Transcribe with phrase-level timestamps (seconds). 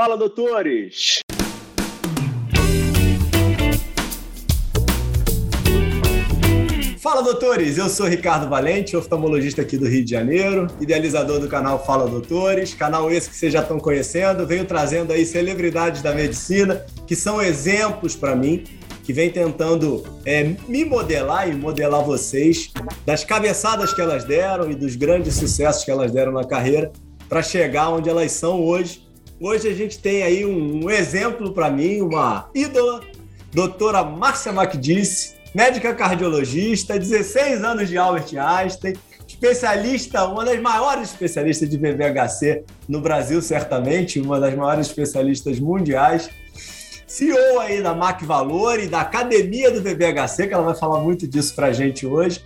[0.00, 1.18] Fala, doutores!
[7.02, 7.76] Fala, doutores!
[7.76, 12.74] Eu sou Ricardo Valente, oftalmologista aqui do Rio de Janeiro, idealizador do canal Fala Doutores,
[12.74, 14.46] canal esse que vocês já estão conhecendo.
[14.46, 18.62] Venho trazendo aí celebridades da medicina que são exemplos para mim,
[19.02, 22.70] que vem tentando é, me modelar e modelar vocês
[23.04, 26.92] das cabeçadas que elas deram e dos grandes sucessos que elas deram na carreira
[27.28, 29.07] para chegar onde elas são hoje.
[29.40, 33.00] Hoje a gente tem aí um, um exemplo para mim, uma ídola,
[33.54, 38.94] doutora Márcia Macdice, médica cardiologista, 16 anos de Albert Einstein,
[39.28, 46.28] especialista, uma das maiores especialistas de VVHC no Brasil, certamente, uma das maiores especialistas mundiais.
[47.06, 51.28] CEO aí da Mac Valor e da Academia do VVHC, que ela vai falar muito
[51.28, 52.44] disso para a gente hoje.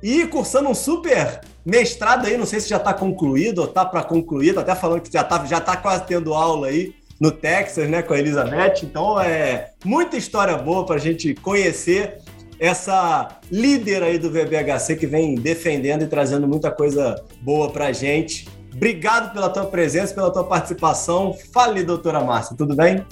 [0.00, 4.02] E cursando um super mestrado aí, não sei se já está concluído ou está para
[4.02, 7.88] concluir, tô até falando que já está já tá quase tendo aula aí no Texas,
[7.88, 8.82] né, com a Elizabeth.
[8.82, 12.18] Então é muita história boa para a gente conhecer
[12.60, 17.92] essa líder aí do VBHC que vem defendendo e trazendo muita coisa boa para a
[17.92, 18.48] gente.
[18.74, 21.34] Obrigado pela tua presença, pela tua participação.
[21.52, 23.04] Fale, doutora Márcia, tudo bem?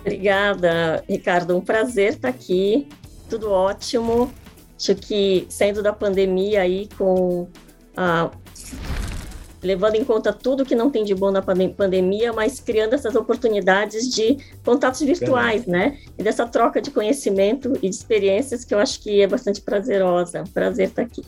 [0.00, 1.56] Obrigada, Ricardo.
[1.56, 2.86] Um prazer estar aqui.
[3.28, 4.30] Tudo ótimo.
[4.76, 7.48] Acho que saindo da pandemia aí com
[7.96, 8.30] a
[9.64, 14.14] levando em conta tudo que não tem de bom na pandemia, mas criando essas oportunidades
[14.14, 15.98] de contatos virtuais, né?
[16.18, 20.44] E dessa troca de conhecimento e de experiências que eu acho que é bastante prazerosa.
[20.52, 21.24] Prazer estar aqui.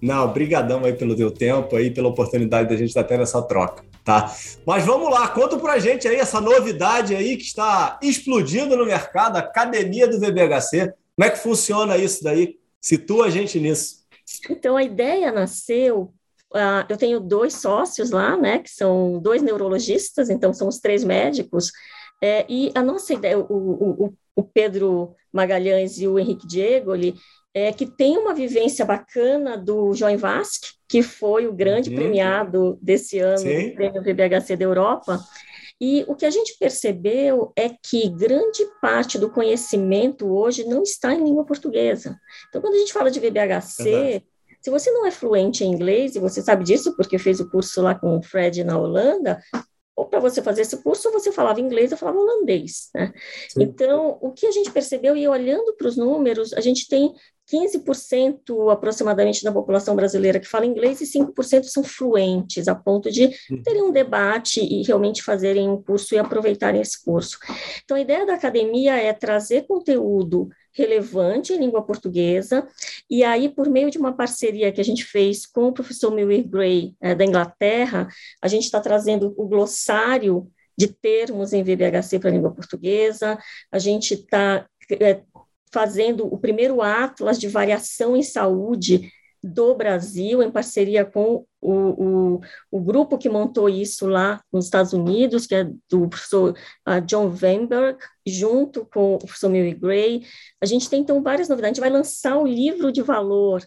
[0.00, 3.84] Não, brigadão aí pelo teu tempo aí, pela oportunidade da gente estar tendo essa troca,
[4.02, 4.34] tá?
[4.66, 9.36] Mas vamos lá, conta pra gente aí essa novidade aí que está explodindo no mercado,
[9.36, 10.92] a Academia do VBHC.
[11.16, 12.58] Como é que funciona isso daí?
[12.80, 14.04] Situa a gente nisso.
[14.50, 16.12] Então, a ideia nasceu
[16.54, 21.02] Uh, eu tenho dois sócios lá, né, que são dois neurologistas, então são os três
[21.02, 21.72] médicos,
[22.22, 27.14] é, e a nossa ideia, o, o, o, Pedro Magalhães e o Henrique Diego, ele,
[27.52, 31.96] é que tem uma vivência bacana do João Vasque, que foi o grande uhum.
[31.96, 33.68] premiado desse ano Sim.
[33.68, 35.20] do Prêmio VBHC da Europa,
[35.80, 41.12] e o que a gente percebeu é que grande parte do conhecimento hoje não está
[41.14, 42.18] em língua portuguesa.
[42.48, 44.22] Então, quando a gente fala de VBHC,
[44.60, 47.82] se você não é fluente em inglês, e você sabe disso porque fez o curso
[47.82, 49.42] lá com o Fred na Holanda,
[49.96, 53.12] ou para você fazer esse curso, você falava inglês, eu falava holandês, né?
[53.58, 57.12] Então, o que a gente percebeu, e olhando para os números, a gente tem
[57.50, 63.24] 15% aproximadamente da população brasileira que fala inglês e 5% são fluentes, a ponto de
[63.50, 63.62] uhum.
[63.62, 67.38] terem um debate e realmente fazerem um curso e aproveitarem esse curso.
[67.84, 72.66] Então, a ideia da academia é trazer conteúdo relevante em língua portuguesa,
[73.08, 76.48] e aí, por meio de uma parceria que a gente fez com o professor Miller
[76.48, 78.08] Gray, é, da Inglaterra,
[78.42, 83.38] a gente está trazendo o glossário de termos em VBHC para a língua portuguesa,
[83.70, 84.66] a gente está
[85.00, 85.22] é,
[85.74, 89.10] fazendo o primeiro atlas de variação em saúde
[89.42, 92.40] do Brasil, em parceria com o, o,
[92.70, 96.56] o, grupo que montou isso lá nos Estados Unidos, que é do professor
[96.88, 100.24] uh, John Weinberg, junto com o professor Mary Gray.
[100.62, 101.72] A gente tem, então, várias novidades.
[101.72, 103.62] A gente vai lançar o livro de valor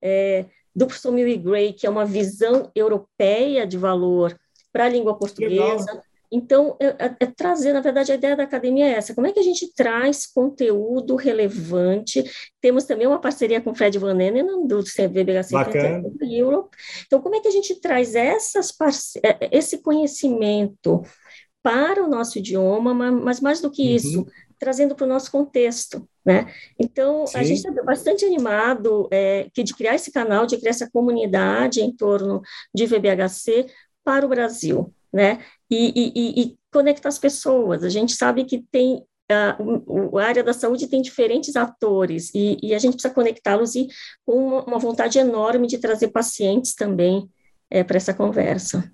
[0.00, 0.44] é,
[0.74, 4.38] do professor Mary Gray, que é uma visão europeia de valor
[4.72, 5.90] para a língua portuguesa.
[5.90, 6.02] Legal.
[6.36, 9.32] Então, é, é, é, trazer, na verdade, a ideia da academia é essa: como é
[9.32, 12.22] que a gente traz conteúdo relevante?
[12.60, 15.54] Temos também uma parceria com o Fred Van Enen, do CVBHC
[16.30, 16.76] Europe.
[17.06, 18.74] Então, como é que a gente traz essas
[19.22, 21.02] é, é, esse conhecimento
[21.62, 23.96] para o nosso idioma, mas mais do que uhum.
[23.96, 24.26] isso,
[24.58, 26.52] trazendo para o nosso contexto, né?
[26.78, 27.38] Então, Sim.
[27.38, 31.90] a gente está bastante animado é, de criar esse canal, de criar essa comunidade em
[31.96, 32.42] torno
[32.74, 33.66] de VBHC
[34.04, 35.38] para o Brasil né?
[35.70, 37.82] E, e, e conectar as pessoas.
[37.82, 39.56] A gente sabe que tem a,
[40.18, 43.88] a, área da saúde tem diferentes atores e, e a gente precisa conectá-los e
[44.24, 47.28] com uma, uma, vontade enorme de trazer pacientes também
[47.70, 48.90] é, para essa conversa.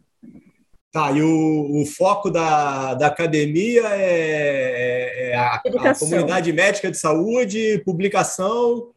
[0.91, 6.99] Tá, e o, o foco da, da academia é, é a, a comunidade médica de
[6.99, 8.91] saúde, publicação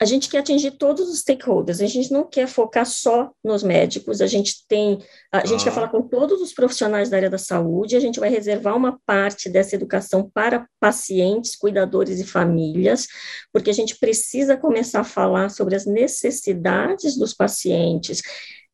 [0.00, 4.20] a gente quer atingir todos os stakeholders, a gente não quer focar só nos médicos,
[4.20, 4.98] a gente tem,
[5.32, 5.72] a gente quer ah.
[5.72, 9.48] falar com todos os profissionais da área da saúde, a gente vai reservar uma parte
[9.48, 13.06] dessa educação para pacientes, cuidadores e famílias,
[13.52, 18.22] porque a gente precisa começar a falar sobre as necessidades dos pacientes,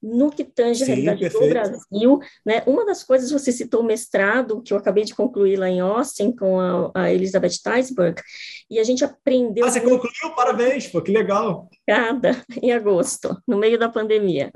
[0.03, 1.47] no que tange a realidade perfeito.
[1.47, 2.63] do Brasil, né?
[2.67, 6.33] Uma das coisas, você citou o mestrado, que eu acabei de concluir lá em Austin,
[6.33, 8.21] com a, a Elizabeth Teisberg,
[8.69, 9.65] e a gente aprendeu...
[9.65, 10.01] Ah, você muito...
[10.01, 10.35] concluiu?
[10.35, 11.69] Parabéns, pô, que legal!
[11.87, 14.51] Cada, em agosto, no meio da pandemia.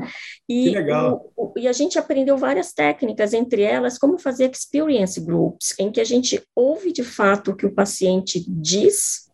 [0.48, 1.30] E, que legal!
[1.36, 5.92] O, o, e a gente aprendeu várias técnicas, entre elas, como fazer experience groups, em
[5.92, 9.26] que a gente ouve de fato o que o paciente diz,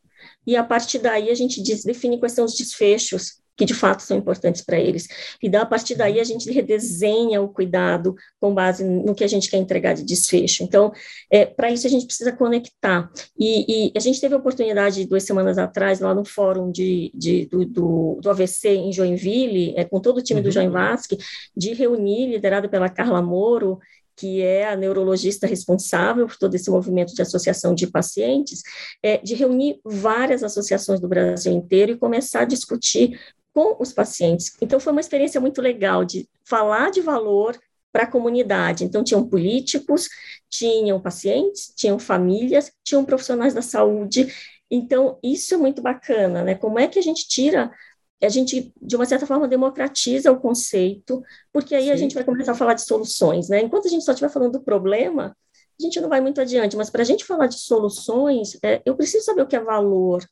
[0.47, 4.03] e a partir daí a gente diz, define quais são os desfechos que de fato
[4.03, 5.07] são importantes para eles.
[5.43, 9.29] E da, a partir daí a gente redesenha o cuidado com base no que a
[9.29, 10.63] gente quer entregar de desfecho.
[10.63, 10.93] Então,
[11.31, 13.11] é, para isso a gente precisa conectar.
[13.39, 17.47] E, e, a gente teve a oportunidade, duas semanas atrás, lá no fórum de, de
[17.47, 20.45] do, do, do, AVC em Joinville, é, com todo o time uhum.
[20.45, 21.19] do Join Vasque,
[21.57, 23.79] de reunir, liderado pela Carla Moro,
[24.17, 28.63] que é a neurologista responsável por todo esse movimento de associação de pacientes,
[29.03, 33.19] é, de reunir várias associações do Brasil inteiro e começar a discutir
[33.55, 34.57] com os pacientes.
[34.61, 37.59] Então, foi uma experiência muito legal de falar de valor
[37.93, 38.85] para a comunidade.
[38.85, 40.09] Então, tinham políticos,
[40.49, 44.33] tinham pacientes, tinham famílias, tinham profissionais da saúde.
[44.71, 46.55] Então, isso é muito bacana, né?
[46.55, 47.71] Como é que a gente tira,
[48.23, 51.23] a gente, de uma certa forma, democratiza o conceito,
[51.53, 51.91] porque aí Sim.
[51.91, 53.61] a gente vai começar a falar de soluções, né?
[53.61, 55.37] Enquanto a gente só estiver falando do problema,
[55.79, 58.97] a gente não vai muito adiante, mas para a gente falar de soluções, é, eu
[58.97, 60.25] preciso saber o que é valor,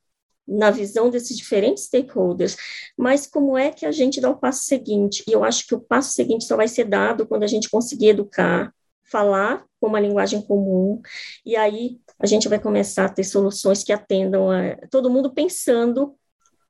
[0.51, 2.57] na visão desses diferentes stakeholders,
[2.99, 5.23] mas como é que a gente dá o passo seguinte?
[5.29, 8.09] E eu acho que o passo seguinte só vai ser dado quando a gente conseguir
[8.09, 8.75] educar,
[9.05, 11.01] falar com uma linguagem comum,
[11.47, 16.15] e aí a gente vai começar a ter soluções que atendam a todo mundo pensando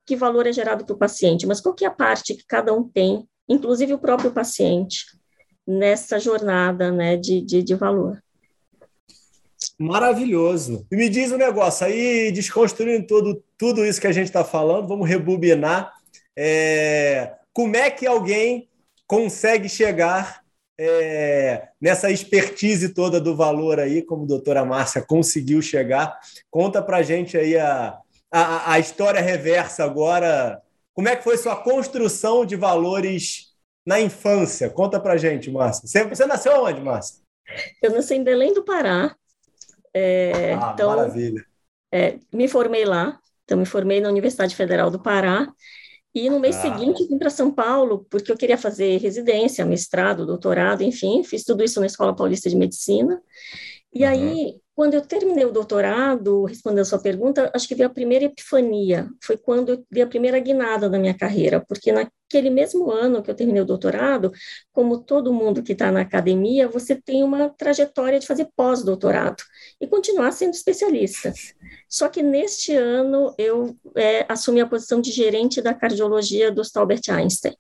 [0.07, 2.73] que valor é gerado para o paciente, mas qual que é a parte que cada
[2.73, 5.07] um tem, inclusive o próprio paciente,
[5.67, 8.23] nessa jornada né, de, de, de valor.
[9.81, 10.87] Maravilhoso.
[10.93, 14.87] E me diz um negócio, aí desconstruindo tudo, tudo isso que a gente está falando,
[14.87, 15.91] vamos rebobinar.
[16.37, 18.69] É, como é que alguém
[19.07, 20.43] consegue chegar
[20.79, 26.15] é, nessa expertise toda do valor aí, como a doutora Márcia conseguiu chegar?
[26.51, 27.99] Conta para gente aí a,
[28.31, 30.61] a, a história reversa agora.
[30.93, 33.55] Como é que foi sua construção de valores
[33.87, 34.69] na infância?
[34.69, 35.89] Conta para gente, Márcia.
[35.89, 37.21] Você, você nasceu onde, Márcia?
[37.83, 39.17] Eu nasci em Belém do Pará,
[39.95, 41.45] é, ah, então, maravilha.
[41.93, 45.53] É, me formei lá, então me formei na Universidade Federal do Pará,
[46.15, 46.63] e no mês ah.
[46.63, 51.63] seguinte vim para São Paulo, porque eu queria fazer residência, mestrado, doutorado, enfim, fiz tudo
[51.63, 53.21] isso na Escola Paulista de Medicina.
[53.93, 54.11] E uhum.
[54.11, 58.25] aí, quando eu terminei o doutorado, respondendo a sua pergunta, acho que veio a primeira
[58.25, 63.23] epifania, foi quando eu dei a primeira guinada da minha carreira, porque naquele mesmo ano
[63.23, 64.33] que eu terminei o doutorado,
[64.73, 69.43] como todo mundo que está na academia, você tem uma trajetória de fazer pós-doutorado
[69.79, 71.31] e continuar sendo especialista.
[71.87, 77.03] Só que neste ano eu é, assumi a posição de gerente da cardiologia do Albert
[77.11, 77.55] Einstein.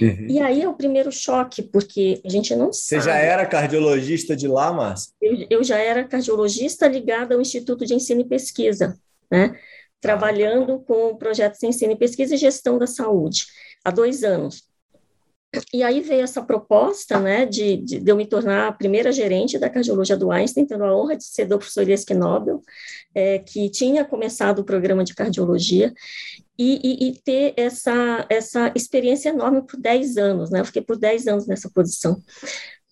[0.00, 0.26] Uhum.
[0.28, 3.02] E aí é o primeiro choque, porque a gente não Você sabe.
[3.02, 5.12] Você já era cardiologista de lá, Márcia?
[5.20, 8.98] Eu, eu, já era cardiologista ligada ao Instituto de Ensino e Pesquisa,
[9.30, 9.56] né?
[10.00, 13.46] Trabalhando com projetos de ensino e pesquisa e gestão da saúde,
[13.84, 14.64] há dois anos.
[15.72, 19.58] E aí veio essa proposta, né, de, de, de, eu me tornar a primeira gerente
[19.58, 22.62] da cardiologia do Einstein, tendo a honra de ser do professor Nobel,
[23.14, 25.92] é, que tinha começado o programa de cardiologia,
[26.58, 30.98] e, e, e, ter essa, essa experiência enorme por 10 anos, né, eu fiquei por
[30.98, 32.22] 10 anos nessa posição.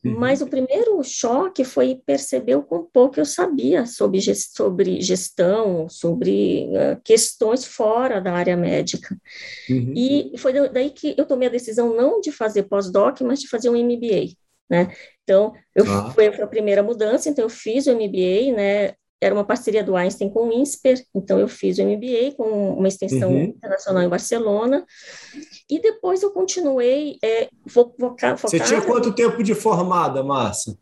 [0.02, 0.18] Uhum.
[0.18, 6.68] Mas o primeiro choque foi perceber o quão pouco eu sabia sobre, sobre gestão, sobre
[6.68, 9.14] uh, questões fora da área médica.
[9.68, 9.92] Uhum.
[9.94, 13.68] E foi daí que eu tomei a decisão não de fazer pós-doc, mas de fazer
[13.68, 14.34] um MBA.
[14.70, 14.94] Né?
[15.22, 16.10] Então, eu, ah.
[16.12, 19.94] foi, foi a primeira mudança, então eu fiz o MBA, né, era uma parceria do
[19.94, 23.42] Einstein com o INSPER, então eu fiz o MBA com uma extensão uhum.
[23.42, 24.84] internacional em Barcelona,
[25.68, 28.36] e depois eu continuei é, focada...
[28.36, 30.74] Você tinha quanto tempo de formada, Márcia?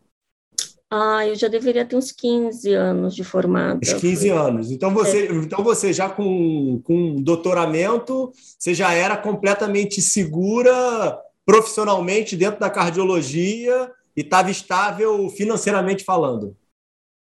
[0.91, 3.81] Ah, eu já deveria ter uns 15 anos de formada.
[3.83, 4.71] Uns 15 anos.
[4.71, 5.33] Então você, é.
[5.33, 13.91] então você já com, com doutoramento, você já era completamente segura profissionalmente dentro da cardiologia
[14.17, 16.57] e estava estável financeiramente falando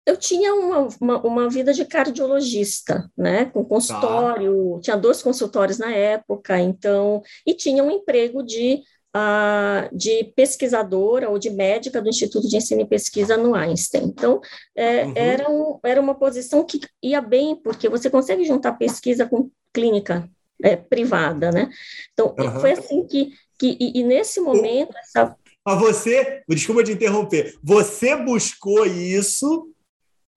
[0.07, 4.81] eu tinha uma, uma, uma, vida de cardiologista, né, com consultório, tá.
[4.83, 8.83] tinha dois consultórios na época, então, e tinha um emprego de,
[9.17, 14.05] uh, de pesquisadora ou de médica do Instituto de Ensino e Pesquisa no Einstein.
[14.05, 14.41] Então,
[14.77, 15.13] é, uhum.
[15.17, 20.29] era, um, era uma posição que ia bem, porque você consegue juntar pesquisa com clínica
[20.63, 21.71] é, privada, né?
[22.13, 22.61] Então, uhum.
[22.61, 25.35] foi assim que, que e, e nesse momento, essa...
[25.67, 29.74] Mas você, desculpa te interromper, você buscou isso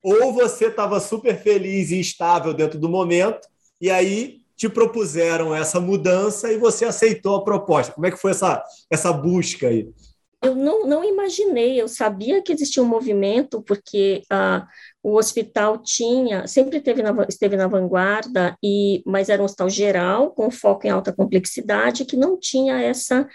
[0.04, 3.48] ou você estava super feliz e estável dentro do momento,
[3.80, 7.94] e aí te propuseram essa mudança e você aceitou a proposta.
[7.94, 9.88] Como é que foi essa, essa busca aí?
[10.42, 14.68] Eu não, não imaginei, eu sabia que existia um movimento, porque ah,
[15.02, 20.32] o hospital tinha, sempre teve na, esteve na vanguarda, e, mas era um hospital geral,
[20.32, 23.28] com foco em alta complexidade, que não tinha essa,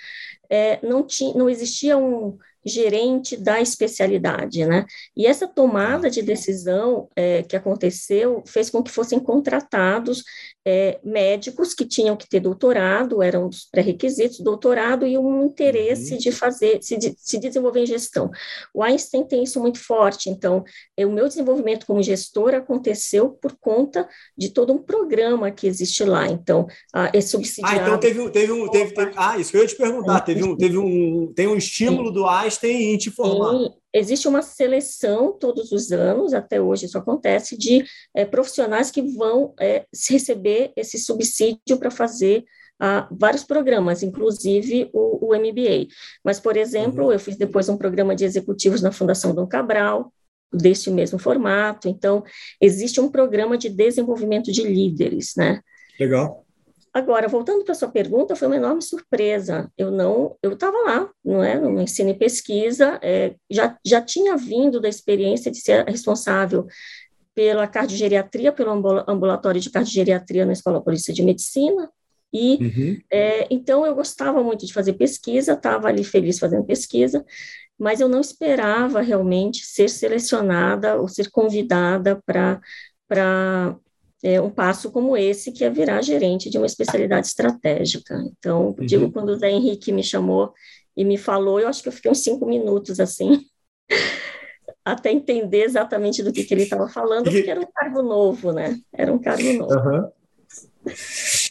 [0.49, 4.87] é, não, tinha, não existia um, gerente da especialidade, né?
[5.17, 10.23] E essa tomada de decisão é, que aconteceu fez com que fossem contratados
[10.65, 16.19] é, médicos que tinham que ter doutorado, eram os pré-requisitos, doutorado e um interesse uhum.
[16.19, 18.31] de fazer, se, de, se desenvolver em gestão.
[18.73, 20.63] O Einstein tem isso muito forte, então,
[20.97, 26.05] é, o meu desenvolvimento como gestor aconteceu por conta de todo um programa que existe
[26.05, 27.81] lá, então, a, é subsidiado...
[27.81, 28.69] Ah, então teve, teve um...
[28.69, 31.57] Teve, teve, ah, isso que eu ia te perguntar, teve um, teve um, tem um
[31.57, 33.59] estímulo do Einstein em te formar.
[33.59, 39.03] Sim, existe uma seleção todos os anos, até hoje isso acontece, de é, profissionais que
[39.03, 42.45] vão é, receber esse subsídio para fazer
[42.81, 45.87] ah, vários programas, inclusive o, o, MBA.
[46.25, 47.13] Mas, por exemplo, uhum.
[47.13, 50.13] eu fiz depois um programa de executivos na Fundação Dom Cabral,
[50.53, 51.89] deste mesmo formato.
[51.89, 52.23] Então,
[52.61, 55.61] existe um programa de desenvolvimento de líderes, né?
[55.99, 56.42] Legal.
[56.95, 59.71] Agora, voltando para a sua pergunta, foi uma enorme surpresa.
[59.79, 64.37] Eu não, eu estava lá, não é, no ensino e pesquisa, é, já, já tinha
[64.37, 66.67] vindo da experiência de ser responsável
[67.35, 68.71] pela cardiogeriatria, pelo
[69.09, 71.91] ambulatório de cardiogeriatria na Escola Paulista de Medicina,
[72.33, 72.99] e uhum.
[73.11, 77.25] é, então eu gostava muito de fazer pesquisa, estava ali feliz fazendo pesquisa,
[77.79, 83.77] mas eu não esperava realmente ser selecionada ou ser convidada para
[84.23, 88.15] é, um passo como esse, que é virar gerente de uma especialidade estratégica.
[88.39, 88.87] Então, uhum.
[88.87, 90.53] digo, quando o Zé Henrique me chamou
[90.97, 93.41] e me falou, eu acho que eu fiquei uns cinco minutos assim,
[94.85, 98.79] até entender exatamente do que, que ele estava falando, porque era um cargo novo, né?
[98.93, 99.75] Era um cargo novo.
[99.75, 100.11] Uhum.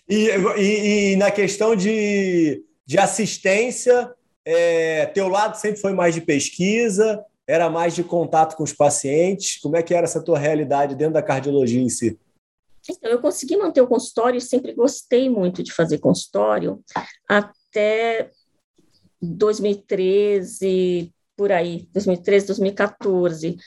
[0.09, 4.13] E, e, e, na questão de, de assistência,
[4.45, 9.59] é, teu lado sempre foi mais de pesquisa, era mais de contato com os pacientes?
[9.59, 12.17] Como é que era essa tua realidade dentro da cardiologia em si?
[12.89, 16.81] Então, eu consegui manter o consultório, sempre gostei muito de fazer consultório,
[17.27, 18.31] até
[19.21, 23.57] 2013, por aí, 2013, 2014.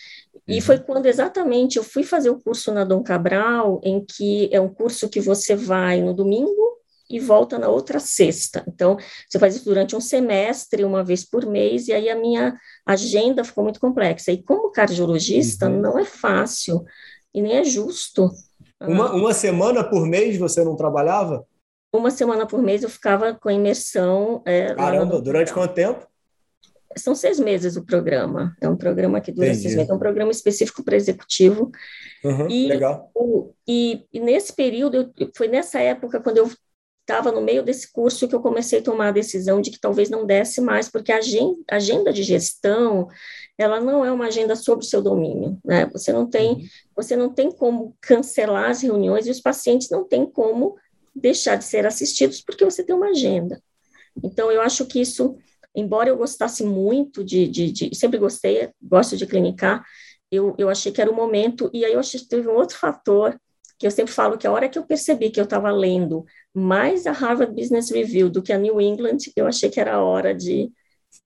[0.46, 0.82] E foi uhum.
[0.82, 5.08] quando exatamente eu fui fazer o curso na Dom Cabral, em que é um curso
[5.08, 6.74] que você vai no domingo
[7.08, 8.64] e volta na outra sexta.
[8.66, 8.96] Então,
[9.28, 13.44] você faz isso durante um semestre, uma vez por mês, e aí a minha agenda
[13.44, 14.32] ficou muito complexa.
[14.32, 15.80] E como cardiologista, uhum.
[15.80, 16.84] não é fácil
[17.32, 18.30] e nem é justo
[18.80, 21.46] uma, uma semana por mês você não trabalhava?
[21.92, 24.42] Uma semana por mês eu ficava com imersão.
[24.44, 26.06] É, Caramba, durante quanto tempo?
[26.96, 28.56] São seis meses o programa.
[28.60, 29.62] É um programa que dura Entendi.
[29.62, 29.90] seis meses.
[29.90, 31.70] É um programa específico para executivo.
[32.24, 33.10] Uhum, e, legal.
[33.14, 36.50] O, e, e, nesse período, foi nessa época, quando eu
[37.04, 40.08] estava no meio desse curso, que eu comecei a tomar a decisão de que talvez
[40.08, 41.18] não desse mais, porque a
[41.68, 43.08] agenda, de gestão,
[43.58, 45.86] ela não é uma agenda sobre o seu domínio, né?
[45.92, 46.66] Você não tem, uhum.
[46.96, 50.76] você não tem como cancelar as reuniões e os pacientes não têm como
[51.14, 53.62] deixar de ser assistidos porque você tem uma agenda.
[54.22, 55.36] Então, eu acho que isso,
[55.74, 59.84] embora eu gostasse muito de, de, de sempre gostei, gosto de clinicar,
[60.30, 62.76] eu, eu achei que era o momento, e aí eu achei que teve um outro
[62.78, 63.38] fator,
[63.78, 67.06] que eu sempre falo que a hora que eu percebi que eu estava lendo mais
[67.06, 70.70] a Harvard Business Review do que a New England, eu achei que era hora de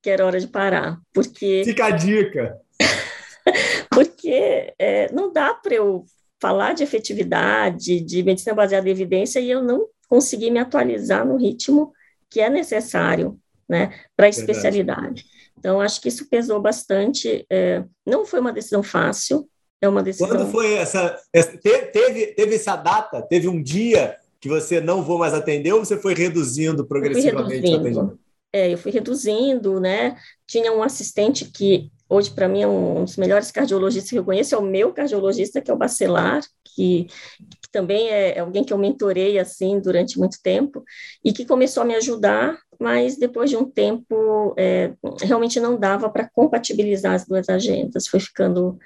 [0.02, 1.62] que era hora de parar, porque...
[1.64, 2.58] Fica a dica!
[3.90, 6.04] porque é, não dá para eu
[6.40, 11.36] falar de efetividade, de medicina baseada em evidência, e eu não conseguir me atualizar no
[11.36, 11.92] ritmo
[12.30, 13.38] que é necessário
[13.68, 15.24] né, para a especialidade.
[15.58, 17.44] Então, acho que isso pesou bastante.
[17.50, 19.48] É, não foi uma decisão fácil,
[19.80, 20.28] é uma decisão...
[20.28, 21.18] Quando foi essa...
[21.62, 23.22] Teve, teve essa data?
[23.22, 27.76] Teve um dia que você não vou mais atender ou você foi reduzindo progressivamente o
[27.76, 28.18] atendimento?
[28.52, 30.16] é, eu fui reduzindo, né?
[30.46, 34.54] Tinha um assistente que hoje para mim é um dos melhores cardiologistas que eu conheço,
[34.54, 38.72] é o meu cardiologista, que é o Bacelar, que, que também é, é alguém que
[38.72, 40.82] eu mentorei assim durante muito tempo
[41.22, 46.08] e que começou a me ajudar, mas depois de um tempo é, realmente não dava
[46.08, 48.78] para compatibilizar as duas agendas, foi ficando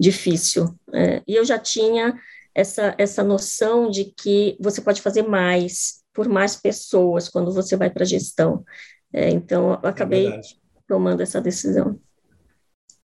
[0.00, 0.74] difícil.
[0.92, 2.18] É, e eu já tinha
[2.54, 7.90] essa, essa noção de que você pode fazer mais por mais pessoas quando você vai
[7.90, 8.64] para a gestão.
[9.12, 10.40] É, então, eu acabei é
[10.86, 11.98] tomando essa decisão.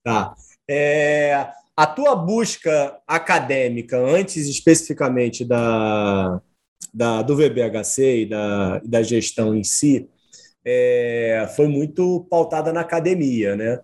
[0.02, 0.34] Tá.
[0.68, 6.40] É, a tua busca acadêmica, antes especificamente da,
[6.92, 10.08] da, do VBHC e da, da gestão em si,
[10.64, 13.80] é, foi muito pautada na academia, né?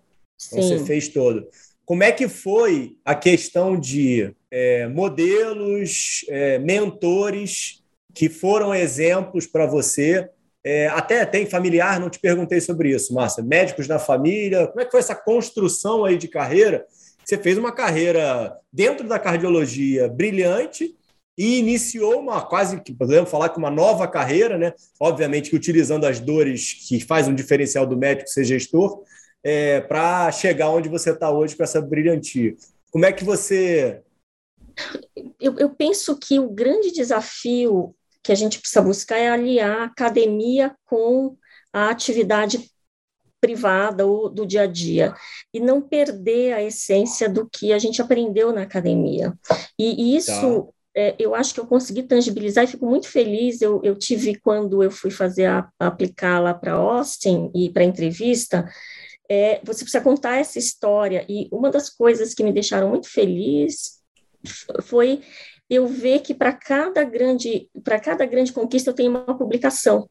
[0.47, 1.47] Então, você fez todo.
[1.91, 7.83] Como é que foi a questão de é, modelos, é, mentores
[8.15, 10.31] que foram exemplos para você?
[10.63, 13.43] É, até tem familiar, não te perguntei sobre isso, Márcia.
[13.43, 16.87] Médicos na família, como é que foi essa construção aí de carreira?
[17.25, 20.95] Você fez uma carreira dentro da cardiologia brilhante
[21.37, 24.75] e iniciou uma quase que podemos falar que uma nova carreira, né?
[25.01, 29.03] Obviamente que utilizando as dores que faz um diferencial do médico ser gestor,
[29.43, 32.57] é, para chegar onde você está hoje com essa brilhantia.
[32.91, 34.03] Como é que você.
[35.41, 39.85] Eu, eu penso que o grande desafio que a gente precisa buscar é aliar a
[39.85, 41.37] academia com
[41.73, 42.71] a atividade
[43.41, 45.15] privada ou do dia a dia
[45.53, 49.33] e não perder a essência do que a gente aprendeu na academia.
[49.79, 50.73] E, isso tá.
[50.95, 53.63] é, eu acho que eu consegui tangibilizar e fico muito feliz.
[53.63, 58.69] Eu, eu tive quando eu fui fazer a, aplicar lá para Austin e para entrevista.
[59.31, 64.01] É, você precisa contar essa história e uma das coisas que me deixaram muito feliz
[64.83, 65.21] foi
[65.69, 70.09] eu ver que para cada grande para cada grande conquista eu tenho uma publicação.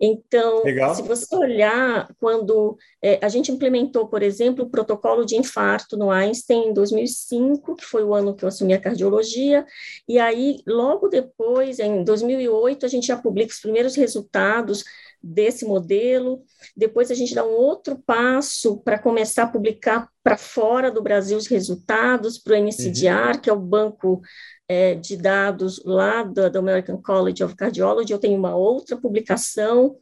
[0.00, 0.94] Então, Legal.
[0.94, 6.10] se você olhar, quando é, a gente implementou, por exemplo, o protocolo de infarto no
[6.10, 9.66] Einstein em 2005, que foi o ano que eu assumi a cardiologia,
[10.08, 14.84] e aí, logo depois, em 2008, a gente já publica os primeiros resultados
[15.22, 16.42] desse modelo.
[16.76, 21.36] Depois a gente dá um outro passo para começar a publicar para fora do Brasil
[21.36, 23.40] os resultados para o NCDR, uhum.
[23.40, 24.20] que é o banco
[24.68, 28.12] é, de dados lá do, do American College of Cardiology.
[28.12, 29.96] Eu tenho uma outra publicação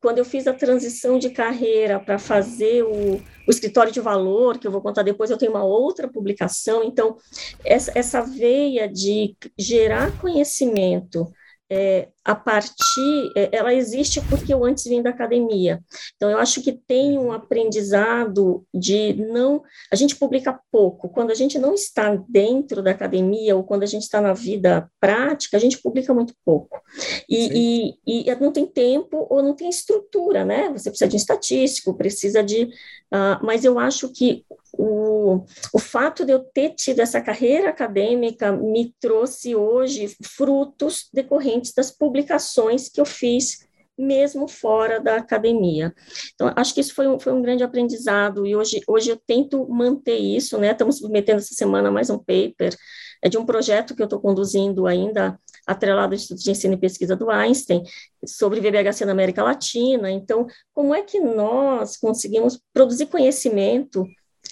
[0.00, 4.66] quando eu fiz a transição de carreira para fazer o, o, escritório de valor, que
[4.66, 6.84] eu vou contar depois, eu tenho uma outra publicação.
[6.84, 7.16] Então,
[7.64, 11.32] essa, essa veia de gerar conhecimento
[11.70, 15.80] é, a partir, é, ela existe porque eu antes vim da academia.
[16.16, 19.62] Então, eu acho que tem um aprendizado de não.
[19.92, 21.08] A gente publica pouco.
[21.08, 24.90] Quando a gente não está dentro da academia ou quando a gente está na vida
[25.00, 26.80] prática, a gente publica muito pouco.
[27.28, 30.70] E, e, e, não tem tempo ou não tem estrutura, né?
[30.70, 32.64] Você precisa de um estatístico, precisa de.
[32.64, 38.52] Uh, mas eu acho que o, o fato de eu ter tido essa carreira acadêmica
[38.52, 43.66] me trouxe hoje frutos decorrentes das publicações que eu fiz
[43.98, 45.92] mesmo fora da academia.
[46.34, 49.68] Então, acho que isso foi um, foi um grande aprendizado, e hoje, hoje eu tento
[49.68, 50.70] manter isso, né?
[50.70, 52.76] Estamos submetendo essa semana mais um paper,
[53.20, 56.78] é de um projeto que eu estou conduzindo ainda, atrelado ao Instituto de Ensino e
[56.78, 57.82] Pesquisa do Einstein,
[58.24, 60.08] sobre VBHC na América Latina.
[60.10, 64.06] Então, como é que nós conseguimos produzir conhecimento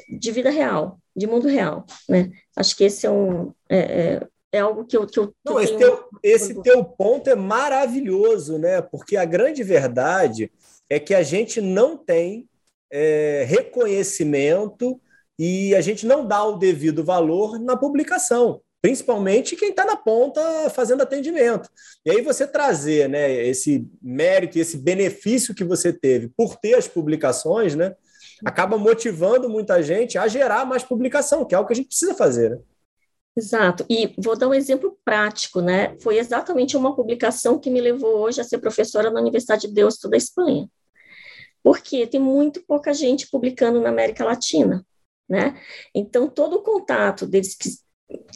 [0.08, 2.30] de vida real, de mundo real, né?
[2.56, 5.54] Acho que esse é um é, é, é algo que eu, que eu, que Não,
[5.54, 8.80] eu esse, teu, esse teu ponto é maravilhoso, né?
[8.82, 10.50] Porque a grande verdade
[10.88, 12.48] é que a gente não tem
[12.90, 15.00] é, reconhecimento
[15.38, 20.40] e a gente não dá o devido valor na publicação, principalmente quem está na ponta
[20.70, 21.68] fazendo atendimento.
[22.04, 26.74] E aí você trazer né, esse mérito e esse benefício que você teve por ter
[26.74, 27.94] as publicações, né?
[28.44, 32.14] Acaba motivando muita gente a gerar mais publicação, que é algo que a gente precisa
[32.14, 32.50] fazer.
[32.50, 32.58] Né?
[33.36, 33.84] Exato.
[33.88, 35.96] E vou dar um exemplo prático, né?
[36.00, 40.08] Foi exatamente uma publicação que me levou hoje a ser professora na Universidade de Deusto
[40.08, 40.68] da Espanha.
[41.62, 44.86] Porque tem muito pouca gente publicando na América Latina,
[45.28, 45.60] né?
[45.94, 47.68] Então, todo o contato deles que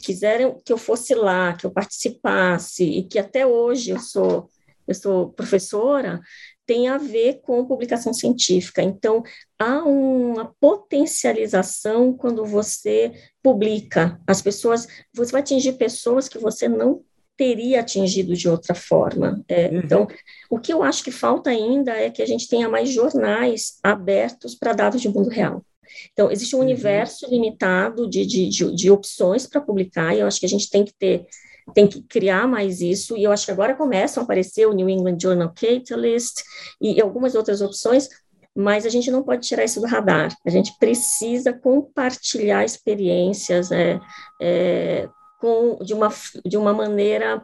[0.03, 4.49] quiserem que eu fosse lá, que eu participasse, e que até hoje eu sou
[4.87, 6.19] eu sou professora,
[6.65, 8.81] tem a ver com publicação científica.
[8.81, 9.23] Então,
[9.59, 14.19] há uma potencialização quando você publica.
[14.25, 17.01] As pessoas, você vai atingir pessoas que você não
[17.35, 19.43] teria atingido de outra forma.
[19.47, 19.79] É, uhum.
[19.79, 20.07] Então,
[20.49, 24.55] o que eu acho que falta ainda é que a gente tenha mais jornais abertos
[24.55, 25.65] para dados de mundo real.
[26.13, 26.65] Então, existe um uhum.
[26.65, 30.69] universo limitado de, de, de, de opções para publicar, e eu acho que a gente
[30.69, 31.25] tem que ter
[31.73, 34.89] tem que criar mais isso, e eu acho que agora começam a aparecer o New
[34.89, 36.41] England Journal Catalyst
[36.81, 38.09] e algumas outras opções,
[38.55, 43.99] mas a gente não pode tirar isso do radar, a gente precisa compartilhar experiências é,
[44.41, 46.09] é, com, de, uma,
[46.45, 47.43] de uma maneira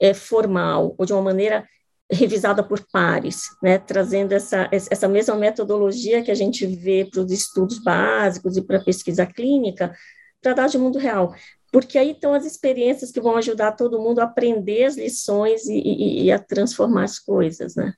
[0.00, 1.66] é, formal, ou de uma maneira
[2.10, 7.32] revisada por pares, né, trazendo essa, essa mesma metodologia que a gente vê para os
[7.32, 9.94] estudos básicos e para a pesquisa clínica,
[10.40, 11.34] para dar de mundo real
[11.74, 15.76] porque aí estão as experiências que vão ajudar todo mundo a aprender as lições e,
[15.76, 17.92] e, e a transformar as coisas, né?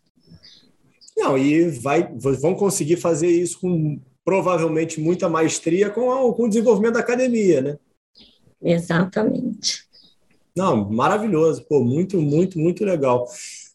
[1.15, 2.11] Não, e vai,
[2.41, 7.61] vão conseguir fazer isso com provavelmente muita maestria com, a, com o desenvolvimento da academia,
[7.61, 7.77] né?
[8.63, 9.85] Exatamente.
[10.57, 13.27] Não, maravilhoso, pô, muito, muito, muito legal.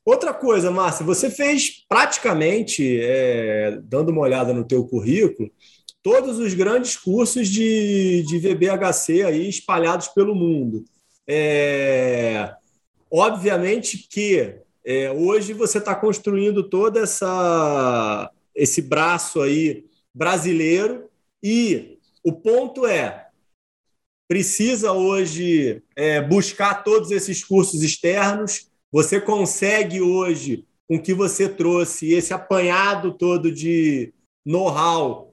[0.03, 5.51] Outra coisa, Márcia, você fez praticamente, é, dando uma olhada no teu currículo,
[6.03, 10.83] todos os grandes cursos de, de VBHC aí espalhados pelo mundo.
[11.27, 12.53] É,
[13.09, 21.09] obviamente que é, hoje você está construindo todo essa, esse braço aí brasileiro
[21.43, 23.27] e o ponto é
[24.27, 28.69] precisa hoje é, buscar todos esses cursos externos.
[28.89, 34.13] Você consegue hoje, com o que você trouxe, esse apanhado todo de
[34.45, 35.30] know-how,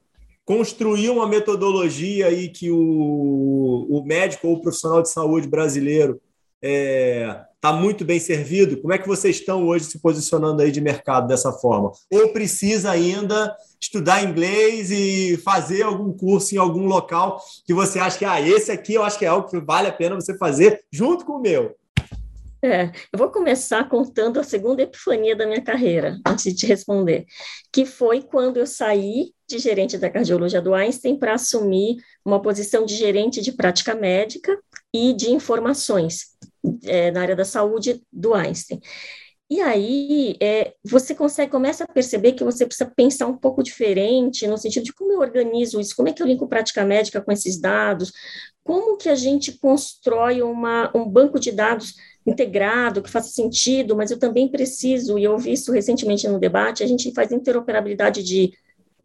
[0.49, 6.23] construir uma metodologia aí que o, o médico ou o profissional de saúde brasileiro
[6.63, 8.81] está é, tá muito bem servido?
[8.81, 11.93] Como é que vocês estão hoje se posicionando aí de mercado dessa forma?
[12.11, 18.17] Ou precisa ainda estudar inglês e fazer algum curso em algum local que você acha
[18.19, 20.81] que ah, esse aqui eu acho que é algo que vale a pena você fazer
[20.91, 21.77] junto com o meu?
[22.63, 27.25] É, eu vou começar contando a segunda epifania da minha carreira, antes de te responder,
[27.73, 32.85] que foi quando eu saí de gerente da cardiologia do Einstein para assumir uma posição
[32.85, 34.59] de gerente de prática médica
[34.93, 36.37] e de informações
[36.85, 38.81] é, na área da saúde do Einstein.
[39.51, 44.47] E aí é, você consegue, começa a perceber que você precisa pensar um pouco diferente,
[44.47, 47.33] no sentido de como eu organizo isso, como é que eu linko prática médica com
[47.33, 48.13] esses dados,
[48.63, 51.95] como que a gente constrói uma, um banco de dados
[52.29, 56.83] integrado, que faça sentido, mas eu também preciso, e eu ouvi isso recentemente no debate,
[56.83, 58.53] a gente faz interoperabilidade de,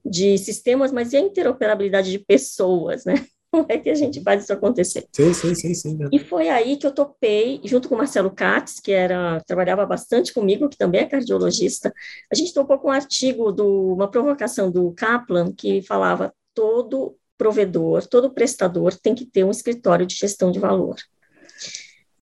[0.06, 3.14] de sistemas, mas e a interoperabilidade de pessoas, né?
[3.54, 5.06] como é que a gente faz isso acontecer?
[5.12, 5.98] Sim, sim, sim, sim.
[6.12, 10.34] E foi aí que eu topei, junto com o Marcelo Katz, que era trabalhava bastante
[10.34, 11.94] comigo, que também é cardiologista,
[12.32, 18.08] a gente topou com um artigo, do, uma provocação do Kaplan, que falava todo provedor,
[18.08, 20.96] todo prestador tem que ter um escritório de gestão de valor.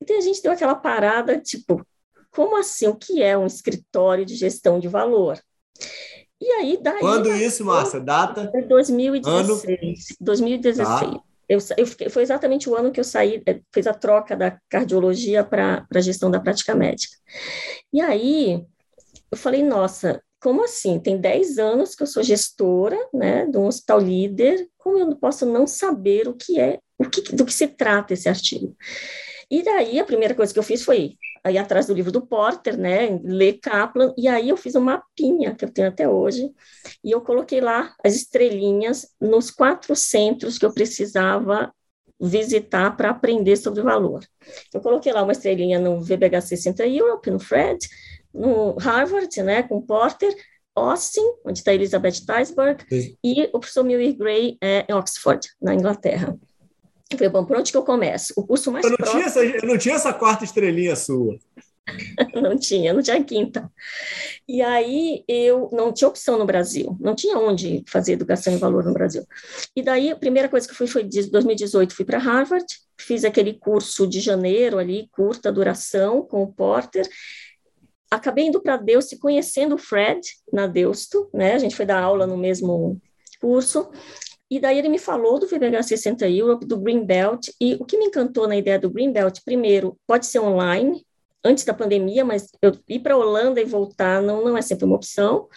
[0.09, 1.85] Então a gente deu aquela parada, tipo,
[2.31, 2.87] como assim?
[2.87, 5.39] O que é um escritório de gestão de valor?
[6.41, 6.99] E aí, daí.
[6.99, 7.99] Quando isso, Márcia?
[7.99, 8.51] Data?
[8.67, 9.27] 2016.
[9.27, 10.17] Ano?
[10.19, 10.87] 2016.
[10.87, 11.23] Tá.
[11.47, 14.59] Eu, eu fiquei, foi exatamente o ano que eu saí, eh, fez a troca da
[14.67, 17.15] cardiologia para a gestão da prática médica.
[17.93, 18.65] E aí,
[19.31, 20.99] eu falei, nossa, como assim?
[20.99, 25.15] Tem 10 anos que eu sou gestora, né, de um hospital líder, como eu não
[25.15, 28.75] posso não saber o que é, o que, do que se trata esse artigo?
[29.49, 32.77] E daí, a primeira coisa que eu fiz foi aí atrás do livro do Porter,
[32.77, 36.51] né, ler Kaplan, e aí eu fiz uma mapinha que eu tenho até hoje,
[37.03, 41.73] e eu coloquei lá as estrelinhas nos quatro centros que eu precisava
[42.21, 44.23] visitar para aprender sobre o valor.
[44.73, 47.79] Eu coloquei lá uma estrelinha no VBHC Central Europe, no Fred,
[48.33, 50.35] no Harvard, né, com Porter,
[50.75, 52.85] Austin, onde está Elizabeth Teisberg,
[53.23, 56.37] e o professor Miller Gray é, em Oxford, na Inglaterra.
[57.11, 58.33] Eu falei, bom, por onde que eu começo?
[58.37, 59.19] O curso mais eu não próximo...
[59.19, 61.39] Tinha essa, eu não tinha essa quarta estrelinha sua.
[62.33, 63.71] não tinha, não tinha quinta.
[64.47, 68.83] E aí eu não tinha opção no Brasil, não tinha onde fazer educação em valor
[68.83, 69.25] no Brasil.
[69.75, 72.65] E daí a primeira coisa que eu fui foi em 2018, fui para Harvard,
[72.99, 77.07] fiz aquele curso de janeiro ali, curta duração, com o Porter.
[78.11, 81.53] Acabei indo para Deusto e conhecendo o Fred na Deusto, né?
[81.53, 82.99] A gente foi dar aula no mesmo
[83.39, 83.89] curso.
[84.49, 88.05] E daí ele me falou do VBH 60 Europe, do Greenbelt, e o que me
[88.05, 91.05] encantou na ideia do Greenbelt, primeiro, pode ser online,
[91.43, 94.85] antes da pandemia, mas eu ir para a Holanda e voltar não, não é sempre
[94.85, 95.47] uma opção.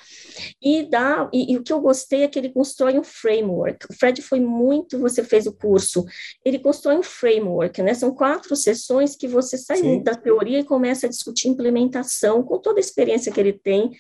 [0.61, 3.87] E, dá, e, e, o que eu gostei é que ele constrói um framework.
[3.91, 6.05] O Fred foi muito, você fez o curso,
[6.45, 7.95] ele constrói um framework, né?
[7.95, 10.03] São quatro sessões que você sai Sim.
[10.03, 13.91] da teoria e começa a discutir implementação, com toda a experiência que ele tem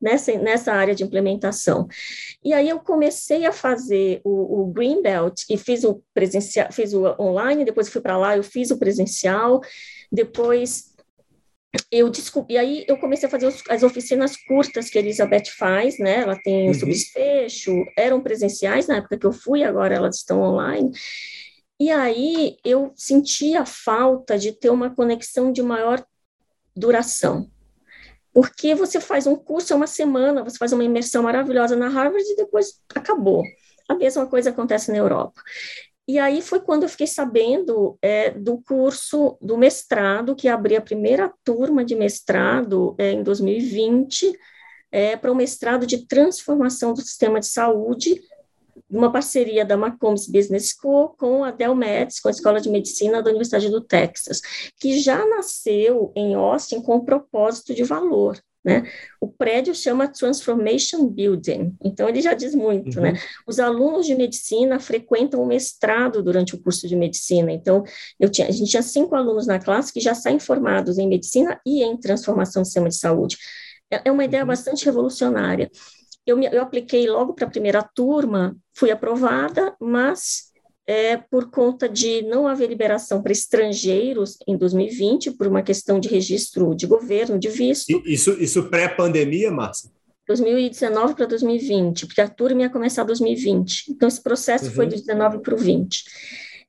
[0.00, 1.86] nessa, nessa área de implementação.
[2.42, 6.92] E aí eu comecei a fazer o, o Green Belt e fiz o presencial, fiz
[6.94, 9.60] o online, depois fui para lá, eu fiz o presencial,
[10.10, 10.90] depois
[11.90, 15.50] eu descobri, e aí eu comecei a fazer os, as oficinas curtas que a Elizabeth
[15.56, 16.22] faz, né?
[16.22, 16.70] Ela tem uhum.
[16.70, 20.90] o subdesfecho, eram presenciais na época que eu fui, agora elas estão online.
[21.78, 26.04] E aí eu senti a falta de ter uma conexão de maior
[26.76, 27.48] duração.
[28.32, 32.24] Porque você faz um curso, é uma semana, você faz uma imersão maravilhosa na Harvard
[32.24, 33.42] e depois acabou.
[33.88, 35.42] A mesma coisa acontece na Europa.
[36.06, 40.80] E aí foi quando eu fiquei sabendo é, do curso do mestrado, que abri a
[40.80, 44.32] primeira turma de mestrado é, em 2020,
[44.90, 48.20] é, para o mestrado de transformação do sistema de saúde,
[48.90, 53.30] uma parceria da Macombs Business School com a Delmeds, com a Escola de Medicina da
[53.30, 54.40] Universidade do Texas,
[54.78, 58.38] que já nasceu em Austin com o propósito de valor.
[58.62, 58.90] Né?
[59.18, 63.08] O prédio chama Transformation Building, então ele já diz muito, né?
[63.08, 63.14] uhum.
[63.14, 63.20] né?
[63.46, 67.82] Os alunos de medicina frequentam o mestrado durante o curso de medicina, então
[68.18, 71.58] eu tinha, a gente tinha cinco alunos na classe que já saem formados em medicina
[71.64, 73.38] e em transformação do sistema de saúde.
[73.90, 74.48] É, é uma ideia uhum.
[74.48, 75.70] bastante revolucionária.
[76.30, 80.50] Eu, me, eu apliquei logo para a primeira turma, fui aprovada, mas
[80.86, 86.08] é, por conta de não haver liberação para estrangeiros em 2020, por uma questão de
[86.08, 87.90] registro de governo, de visto.
[88.06, 89.90] Isso, isso pré-pandemia, Márcia?
[90.26, 93.90] 2019 para 2020, porque a turma ia começar em 2020.
[93.90, 94.72] Então, esse processo uhum.
[94.72, 96.04] foi de 19 para o 20.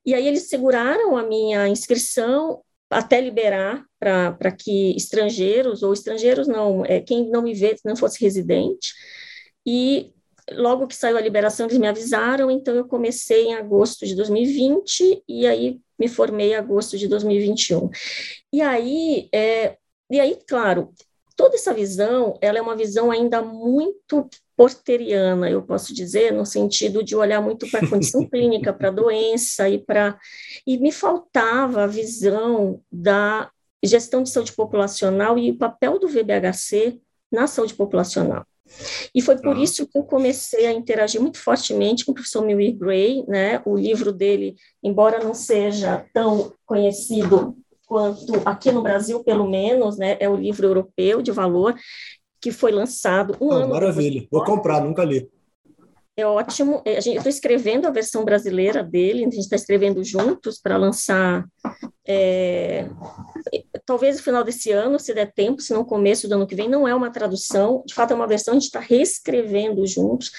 [0.03, 6.83] E aí eles seguraram a minha inscrição até liberar para que estrangeiros, ou estrangeiros não,
[6.85, 8.93] é, quem não me vê, não fosse residente,
[9.65, 10.13] e
[10.51, 15.23] logo que saiu a liberação, eles me avisaram, então eu comecei em agosto de 2020,
[15.27, 17.89] e aí me formei em agosto de 2021.
[18.51, 19.77] E aí, é,
[20.09, 20.91] e aí, claro,
[21.35, 27.03] toda essa visão, ela é uma visão ainda muito porteriana, eu posso dizer, no sentido
[27.03, 30.19] de olhar muito para a condição clínica, para a doença e para
[30.67, 33.49] e me faltava a visão da
[33.83, 36.99] gestão de saúde populacional e o papel do VBHC
[37.31, 38.45] na saúde populacional.
[39.13, 42.71] E foi por isso que eu comecei a interagir muito fortemente com o professor Millie
[42.71, 43.61] Gray, né?
[43.65, 47.55] O livro dele, embora não seja tão conhecido
[47.91, 51.75] quanto aqui no Brasil, pelo menos, né, é o livro europeu de valor
[52.39, 53.73] que foi lançado um ah, ano.
[53.73, 55.29] Maravilha, vou comprar, nunca li.
[56.17, 56.81] É ótimo.
[56.85, 61.45] É, eu estou escrevendo a versão brasileira dele, a gente está escrevendo juntos para lançar
[62.05, 62.89] é,
[63.85, 66.69] talvez no final desse ano, se der tempo, se não começo do ano que vem,
[66.69, 70.31] não é uma tradução, de fato é uma versão, a gente está reescrevendo juntos.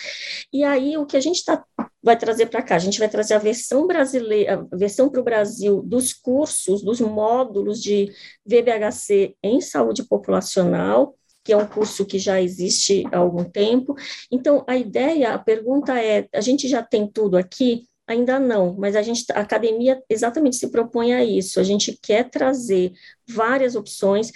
[0.52, 1.64] E aí o que a gente tá,
[2.02, 2.76] vai trazer para cá?
[2.76, 7.00] A gente vai trazer a versão brasileira, a versão para o Brasil dos cursos, dos
[7.00, 8.12] módulos de
[8.44, 13.94] VBHC em saúde populacional, que é um curso que já existe há algum tempo.
[14.30, 17.86] Então, a ideia, a pergunta é: a gente já tem tudo aqui?
[18.06, 21.60] Ainda não, mas a gente, a academia exatamente se propõe a isso.
[21.60, 22.92] A gente quer trazer
[23.28, 24.32] várias opções.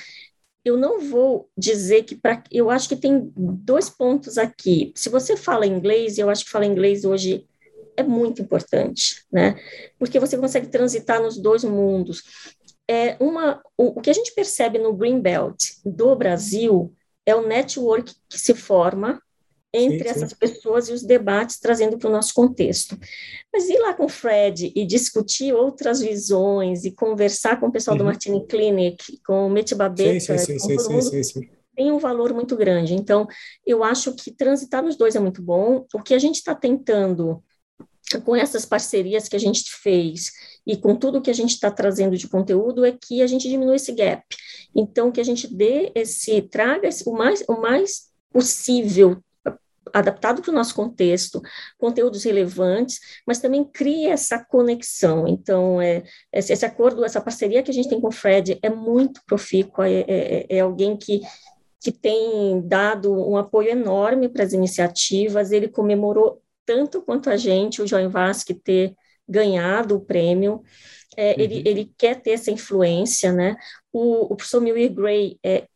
[0.64, 4.92] Eu não vou dizer que para, eu acho que tem dois pontos aqui.
[4.96, 7.46] Se você fala inglês, eu acho que falar inglês hoje
[7.96, 9.56] é muito importante, né?
[9.98, 12.22] Porque você consegue transitar nos dois mundos.
[12.88, 16.94] É uma, o, o que a gente percebe no Green Belt do Brasil
[17.24, 19.20] é o network que se forma
[19.74, 20.10] entre sim, sim.
[20.10, 22.96] essas pessoas e os debates trazendo para o nosso contexto.
[23.52, 27.94] Mas ir lá com o Fred e discutir outras visões e conversar com o pessoal
[27.94, 27.98] uhum.
[27.98, 32.56] do Martini Clinic, com o Meti Babeta, sim, sim, sim, sim, tem um valor muito
[32.56, 32.94] grande.
[32.94, 33.26] Então,
[33.66, 35.84] eu acho que transitar nos dois é muito bom.
[35.92, 37.42] O que a gente está tentando
[38.24, 40.30] com essas parcerias que a gente fez
[40.66, 43.76] e com tudo que a gente está trazendo de conteúdo é que a gente diminua
[43.76, 44.24] esse gap.
[44.74, 49.22] Então, que a gente dê esse, traga esse, o, mais, o mais possível
[49.92, 51.40] adaptado para o nosso contexto,
[51.78, 55.26] conteúdos relevantes, mas também cria essa conexão.
[55.28, 56.02] Então, é,
[56.32, 60.04] esse acordo, essa parceria que a gente tem com o Fred é muito profícua, é,
[60.08, 61.20] é, é alguém que,
[61.80, 67.80] que tem dado um apoio enorme para as iniciativas, ele comemorou tanto quanto a gente,
[67.80, 68.94] o João Vasque, ter
[69.28, 70.62] ganhado o prêmio,
[71.16, 71.34] é, uhum.
[71.38, 73.56] ele, ele quer ter essa influência, né?
[73.92, 75.66] O, o professor Millie Gray é,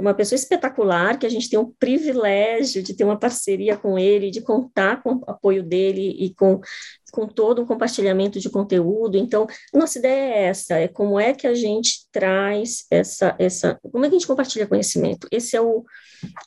[0.00, 4.30] uma pessoa espetacular, que a gente tem o privilégio de ter uma parceria com ele,
[4.30, 6.60] de contar com o apoio dele e com,
[7.12, 9.16] com todo um compartilhamento de conteúdo.
[9.16, 14.04] Então, nossa ideia é essa, é como é que a gente traz essa, essa como
[14.04, 15.28] é que a gente compartilha conhecimento?
[15.30, 15.84] Esse é o,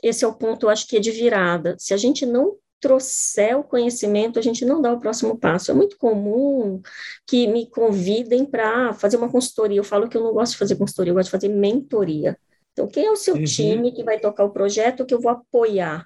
[0.02, 1.76] esse é o ponto, eu acho que é de virada.
[1.78, 5.72] Se a gente não trouxer o conhecimento, a gente não dá o próximo passo.
[5.72, 6.82] É muito comum
[7.26, 9.80] que me convidem para fazer uma consultoria.
[9.80, 12.38] Eu falo que eu não gosto de fazer consultoria, eu gosto de fazer mentoria.
[12.74, 13.46] Então, quem é o seu uhum.
[13.46, 16.06] time que vai tocar o projeto que eu vou apoiar?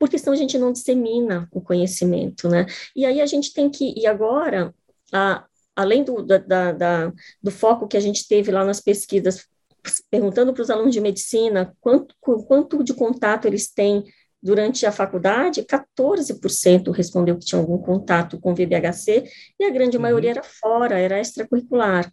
[0.00, 2.66] Porque senão a gente não dissemina o conhecimento, né?
[2.96, 4.74] E aí a gente tem que, e agora,
[5.12, 5.44] a,
[5.76, 9.46] além do, da, da, do foco que a gente teve lá nas pesquisas,
[10.10, 14.04] perguntando para os alunos de medicina quanto, quanto de contato eles têm
[14.42, 19.24] Durante a faculdade, 14% respondeu que tinha algum contato com VBHC
[19.58, 20.02] e a grande uhum.
[20.02, 22.10] maioria era fora, era extracurricular.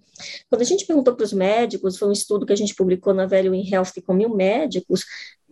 [0.49, 3.25] Quando a gente perguntou para os médicos, foi um estudo que a gente publicou na
[3.25, 5.05] Value in Health com mil médicos,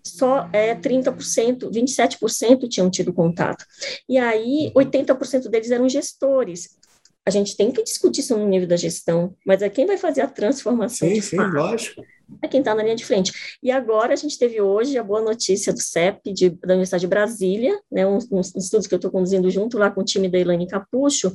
[0.04, 3.66] só é, 30%, 27% tinham tido contato.
[4.08, 6.78] E aí, 80% deles eram gestores.
[7.26, 10.22] A gente tem que discutir isso no nível da gestão, mas é quem vai fazer
[10.22, 11.08] a transformação.
[11.08, 12.04] Sim, sim, lógico
[12.42, 13.58] é quem está na linha de frente.
[13.62, 17.08] E agora a gente teve hoje a boa notícia do CEP, de, da Universidade de
[17.08, 20.40] Brasília, né, um, um estudos que eu estou conduzindo junto lá com o time da
[20.40, 21.32] Elaine Capucho,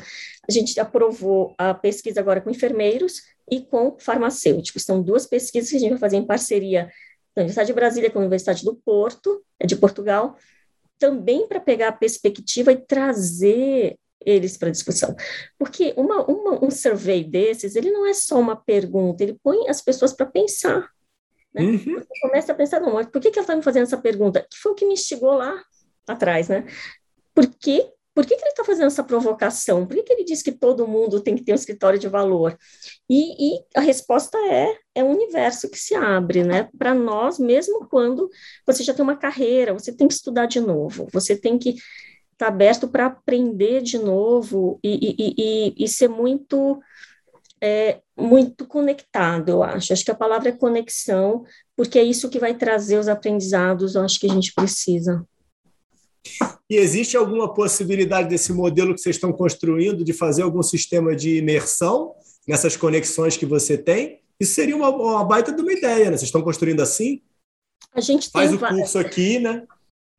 [0.48, 4.82] a gente aprovou a pesquisa agora com enfermeiros e com farmacêuticos.
[4.82, 6.90] São duas pesquisas que a gente vai fazer em parceria
[7.34, 10.36] da Universidade de Brasília com a Universidade do Porto, é de Portugal,
[10.98, 15.14] também para pegar a perspectiva e trazer eles para discussão.
[15.58, 19.80] Porque uma, uma, um survey desses, ele não é só uma pergunta, ele põe as
[19.80, 20.88] pessoas para pensar.
[21.52, 21.62] Né?
[21.62, 22.02] Uhum.
[22.22, 24.46] Começa a pensar, não, por que, que ela está me fazendo essa pergunta?
[24.48, 25.62] Que foi o que me instigou lá
[26.06, 26.64] atrás, né?
[27.34, 29.86] Por que, por que, que ele está fazendo essa provocação?
[29.86, 32.56] Por que, que ele diz que todo mundo tem que ter um escritório de valor?
[33.08, 36.68] E, e a resposta é, é um universo que se abre, né?
[36.76, 38.28] Para nós, mesmo quando
[38.66, 41.76] você já tem uma carreira, você tem que estudar de novo, você tem que
[42.40, 46.80] estar tá aberto para aprender de novo e, e, e, e ser muito
[47.62, 49.92] é, muito conectado, eu acho.
[49.92, 51.44] Acho que a palavra é conexão,
[51.76, 55.22] porque é isso que vai trazer os aprendizados, eu acho que a gente precisa.
[56.70, 61.36] E existe alguma possibilidade desse modelo que vocês estão construindo de fazer algum sistema de
[61.36, 62.14] imersão
[62.48, 64.20] nessas conexões que você tem?
[64.38, 66.16] Isso seria uma, uma baita de uma ideia, né?
[66.16, 67.20] Vocês estão construindo assim?
[67.92, 69.66] A gente faz o curso aqui, né?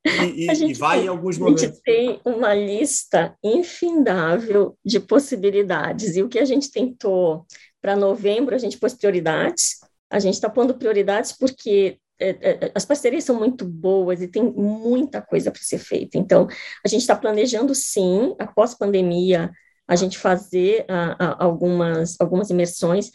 [0.34, 1.64] E, e, e vai em alguns momentos.
[1.64, 6.16] A gente tem uma lista infindável de possibilidades.
[6.16, 7.46] E o que a gente tentou
[7.80, 9.80] para novembro, a gente pôs prioridades.
[10.10, 14.44] A gente está pondo prioridades porque é, é, as parcerias são muito boas e tem
[14.44, 16.18] muita coisa para ser feita.
[16.18, 16.48] Então,
[16.86, 19.52] a gente está planejando, sim, após pandemia,
[19.88, 20.86] a gente fazer
[21.38, 23.12] algumas, algumas imersões,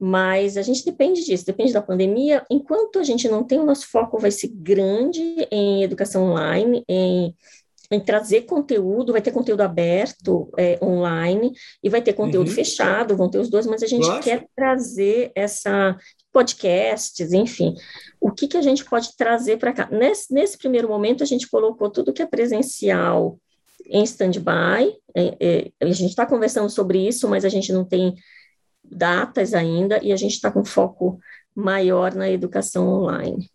[0.00, 2.44] mas a gente depende disso, depende da pandemia.
[2.50, 7.34] Enquanto a gente não tem, o nosso foco vai ser grande em educação online, em
[7.92, 12.54] em trazer conteúdo, vai ter conteúdo aberto é, online e vai ter conteúdo uhum.
[12.54, 14.20] fechado, vão ter os dois, mas a gente Nossa.
[14.20, 15.98] quer trazer essa
[16.32, 17.74] podcasts, enfim,
[18.20, 19.88] o que, que a gente pode trazer para cá?
[19.90, 23.36] Nesse, nesse primeiro momento, a gente colocou tudo que é presencial
[23.86, 28.14] em stand-by, é, é, a gente está conversando sobre isso, mas a gente não tem
[28.90, 31.18] datas ainda e a gente está com foco
[31.54, 33.48] maior na educação online.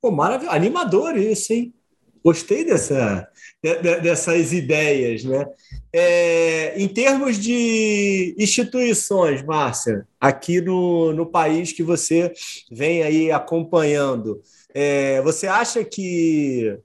[0.00, 1.74] Pô, maravilha, animador isso, hein?
[2.22, 3.28] Gostei dessa,
[3.62, 5.46] de, de, dessas ideias, né?
[5.92, 12.32] É, em termos de instituições, Márcia, aqui no, no país que você
[12.70, 14.40] vem aí acompanhando,
[14.74, 16.78] é, você acha que,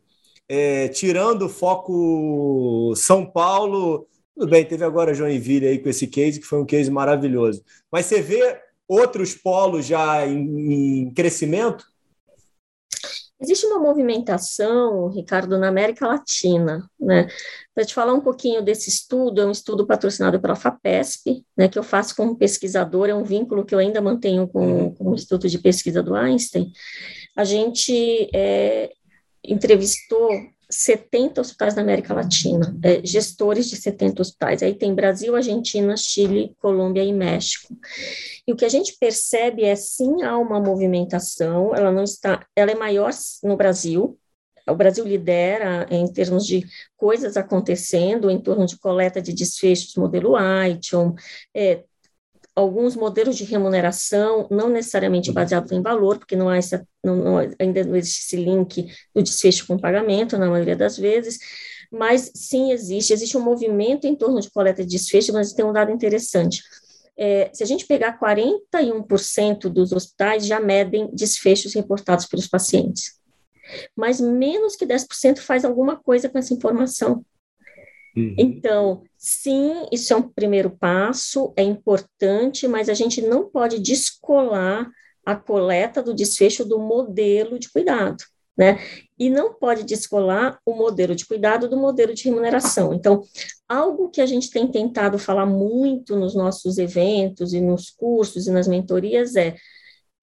[0.48, 4.08] é, tirando o foco São Paulo,
[4.40, 8.06] tudo bem, teve agora Joinville aí com esse case, que foi um case maravilhoso, mas
[8.06, 11.84] você vê outros polos já em, em crescimento?
[13.42, 17.28] Existe uma movimentação, Ricardo, na América Latina, né?
[17.76, 21.78] Para te falar um pouquinho desse estudo, é um estudo patrocinado pela FAPESP, né, que
[21.78, 24.96] eu faço como pesquisador, é um vínculo que eu ainda mantenho com, uhum.
[24.96, 26.72] com o Instituto de Pesquisa do Einstein.
[27.36, 28.90] A gente é,
[29.44, 30.30] entrevistou
[30.70, 34.62] 70 hospitais da América Latina, é, gestores de 70 hospitais.
[34.62, 37.76] Aí tem Brasil, Argentina, Chile, Colômbia e México.
[38.48, 42.72] E o que a gente percebe é sim há uma movimentação, ela não está, ela
[42.72, 43.12] é maior
[43.44, 44.18] no Brasil.
[44.68, 46.64] O Brasil lidera em termos de
[46.96, 50.36] coisas acontecendo em torno de coleta de desfechos modelo
[50.68, 51.16] ITIOM,
[51.56, 51.84] é,
[52.56, 57.38] alguns modelos de remuneração, não necessariamente baseados em valor, porque não há essa, não, não,
[57.60, 61.40] ainda não existe esse link do desfecho com pagamento, na maioria das vezes,
[61.92, 65.74] mas sim existe, existe um movimento em torno de coleta de desfecho, mas tem um
[65.74, 66.62] dado interessante.
[67.18, 73.20] É, se a gente pegar 41% dos hospitais já medem desfechos reportados pelos pacientes,
[73.96, 77.24] mas menos que 10% faz alguma coisa com essa informação.
[78.16, 78.36] Uhum.
[78.38, 84.90] Então, sim, isso é um primeiro passo, é importante, mas a gente não pode descolar
[85.26, 88.24] a coleta do desfecho do modelo de cuidado,
[88.58, 88.80] né?
[89.18, 92.94] E não pode descolar o modelo de cuidado do modelo de remuneração.
[92.94, 93.22] Então,
[93.68, 98.52] algo que a gente tem tentado falar muito nos nossos eventos e nos cursos e
[98.52, 99.56] nas mentorias é,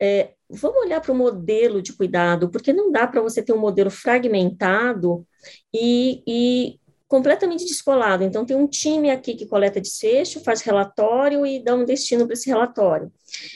[0.01, 3.59] é vamos olhar para o modelo de cuidado, porque não dá para você ter um
[3.59, 5.27] modelo fragmentado
[5.72, 8.25] e, e completamente descolado.
[8.25, 12.35] Então, tem um time aqui que coleta desfecho, faz relatório e dá um destino para
[12.35, 13.12] esse relatório.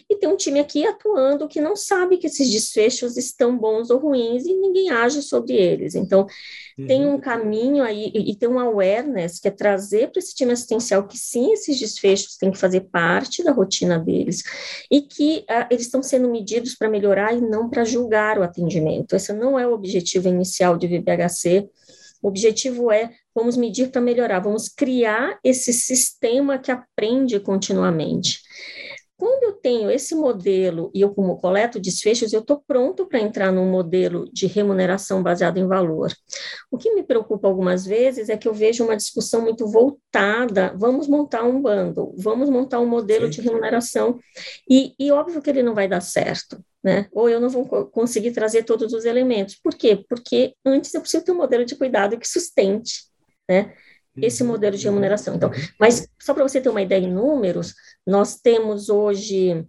[0.09, 3.99] E tem um time aqui atuando que não sabe que esses desfechos estão bons ou
[3.99, 5.95] ruins e ninguém age sobre eles.
[5.97, 6.27] Então,
[6.79, 6.87] uhum.
[6.87, 10.53] tem um caminho aí e, e tem um awareness que é trazer para esse time
[10.53, 14.43] assistencial que sim, esses desfechos têm que fazer parte da rotina deles
[14.91, 19.17] e que uh, eles estão sendo medidos para melhorar e não para julgar o atendimento.
[19.17, 21.69] Esse não é o objetivo inicial de VBHC.
[22.23, 28.41] O objetivo é vamos medir para melhorar, vamos criar esse sistema que aprende continuamente.
[29.21, 33.53] Quando eu tenho esse modelo e eu como coleto desfechos, eu estou pronto para entrar
[33.53, 36.11] num modelo de remuneração baseado em valor.
[36.71, 41.07] O que me preocupa algumas vezes é que eu vejo uma discussão muito voltada, vamos
[41.07, 43.31] montar um bundle, vamos montar um modelo Sim.
[43.31, 44.19] de remuneração,
[44.67, 47.09] e, e óbvio que ele não vai dar certo né?
[47.13, 49.57] Ou eu não vou conseguir trazer todos os elementos.
[49.57, 50.05] Por quê?
[50.09, 53.05] Porque antes eu preciso ter um modelo de cuidado que sustente,
[53.49, 53.75] né?
[54.17, 55.37] Esse modelo de remuneração.
[55.37, 57.75] Então, mas só para você ter uma ideia em números,
[58.07, 59.65] nós temos hoje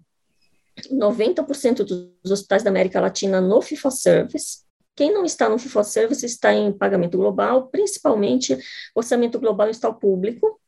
[0.92, 4.64] 90% dos hospitais da América Latina no for service,
[4.96, 8.58] quem não está no fee-for-service está em pagamento global, principalmente
[8.94, 10.60] orçamento global está ao público.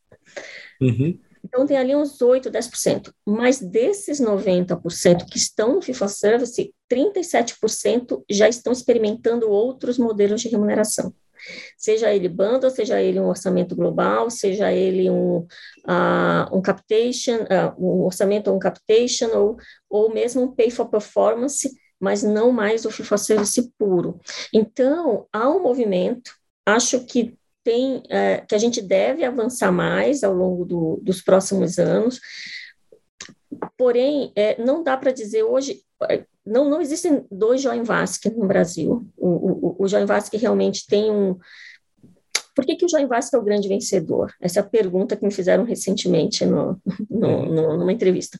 [0.81, 1.19] Uhum.
[1.53, 3.13] Então, tem ali uns 8%, 10%.
[3.23, 11.13] Mas desses 90% que estão no fee-for-service, 37% já estão experimentando outros modelos de remuneração.
[11.77, 17.75] Seja ele bundle, seja ele um orçamento global, seja ele um, uh, um captation, uh,
[17.77, 22.83] um orçamento ou um captation, ou, ou mesmo um pay for performance, mas não mais
[22.83, 24.19] o fee-for-service puro.
[24.51, 26.31] Então, há um movimento,
[26.65, 31.79] acho que tem, é, que a gente deve avançar mais ao longo do, dos próximos
[31.79, 32.19] anos,
[33.77, 38.47] porém, é, não dá para dizer hoje, é, não, não existem dois Join Vasque no
[38.47, 41.37] Brasil, o, o, o Join Vasque realmente tem um,
[42.55, 44.33] por que, que o Join Vasque é o grande vencedor?
[44.39, 47.45] Essa é a pergunta que me fizeram recentemente no, no, uhum.
[47.53, 48.37] no, numa entrevista.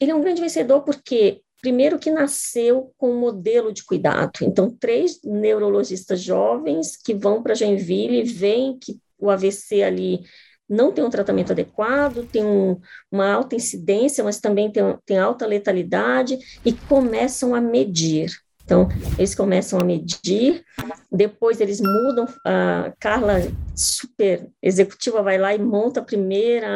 [0.00, 4.40] Ele é um grande vencedor porque primeiro que nasceu com um modelo de cuidado.
[4.42, 10.20] Então, três neurologistas jovens que vão para Joinville e veem que o AVC ali
[10.68, 12.78] não tem um tratamento adequado, tem um,
[13.10, 18.32] uma alta incidência, mas também tem, tem alta letalidade, e começam a medir.
[18.66, 20.64] Então, eles começam a medir,
[21.10, 23.34] depois eles mudam, a Carla,
[23.76, 26.66] super executiva, vai lá e monta a primeira,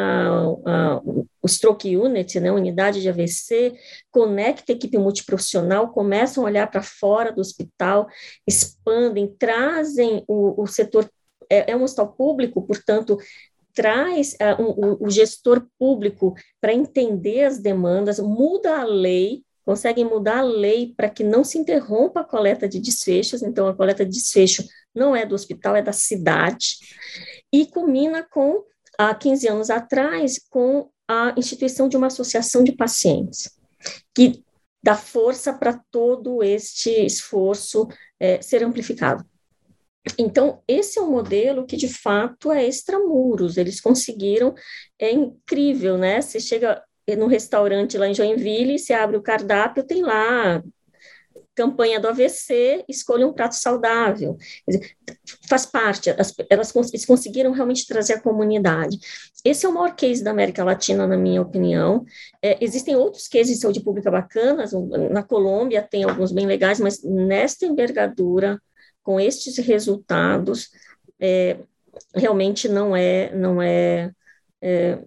[0.64, 1.00] a,
[1.42, 3.74] o Stroke Unit, né, unidade de AVC,
[4.08, 8.06] conecta a equipe multiprofissional, começam a olhar para fora do hospital,
[8.46, 11.10] expandem, trazem o, o setor,
[11.50, 13.18] é, é um hospital público, portanto,
[13.74, 20.38] traz uh, um, o gestor público para entender as demandas, muda a lei, conseguem mudar
[20.38, 24.10] a lei para que não se interrompa a coleta de desfechos, então a coleta de
[24.10, 26.78] desfecho não é do hospital, é da cidade,
[27.52, 28.64] e culmina com,
[28.98, 33.50] há 15 anos atrás, com a instituição de uma associação de pacientes,
[34.14, 34.44] que
[34.82, 37.88] dá força para todo este esforço
[38.18, 39.24] é, ser amplificado.
[40.18, 44.54] Então, esse é um modelo que, de fato, é extramuros, eles conseguiram,
[44.98, 46.20] é incrível, né?
[46.22, 46.82] Você chega
[47.16, 50.62] no restaurante lá em Joinville, se abre o cardápio, tem lá
[51.60, 54.38] campanha do AVC, escolha um prato saudável.
[55.46, 56.72] Faz parte, as, elas
[57.06, 58.98] conseguiram realmente trazer a comunidade.
[59.44, 62.04] Esse é o maior case da América Latina, na minha opinião.
[62.40, 64.72] É, existem outros cases de saúde pública bacanas,
[65.10, 68.58] na Colômbia tem alguns bem legais, mas nesta envergadura,
[69.02, 70.70] com estes resultados,
[71.20, 71.58] é,
[72.14, 74.10] realmente não é, não é,
[74.62, 74.98] é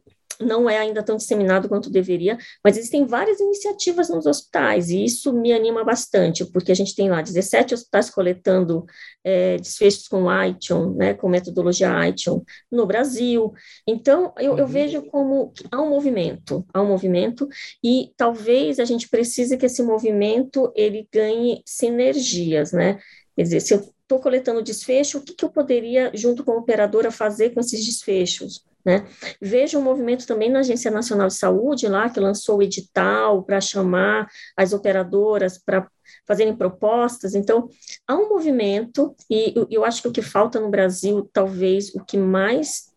[0.44, 5.34] não é ainda tão disseminado quanto deveria, mas existem várias iniciativas nos hospitais, e isso
[5.34, 8.86] me anima bastante, porque a gente tem lá 17 hospitais coletando
[9.24, 13.54] é, desfechos com ITION, né, com metodologia ITION, no Brasil.
[13.88, 14.72] Então, eu, eu uhum.
[14.72, 17.48] vejo como há um movimento, há um movimento,
[17.84, 23.00] e talvez a gente precise que esse movimento ele ganhe sinergias, né?
[23.36, 26.58] Quer dizer, se eu estou coletando desfecho, o que, que eu poderia, junto com a
[26.58, 28.64] operadora, fazer com esses desfechos?
[28.86, 29.06] Né?
[29.42, 33.62] Vejo um movimento também na Agência Nacional de Saúde, lá, que lançou o edital para
[33.62, 35.88] chamar as operadoras para
[36.28, 37.34] fazerem propostas.
[37.34, 37.70] Então,
[38.08, 42.18] há um movimento, e eu acho que o que falta no Brasil, talvez o que
[42.18, 42.92] mais.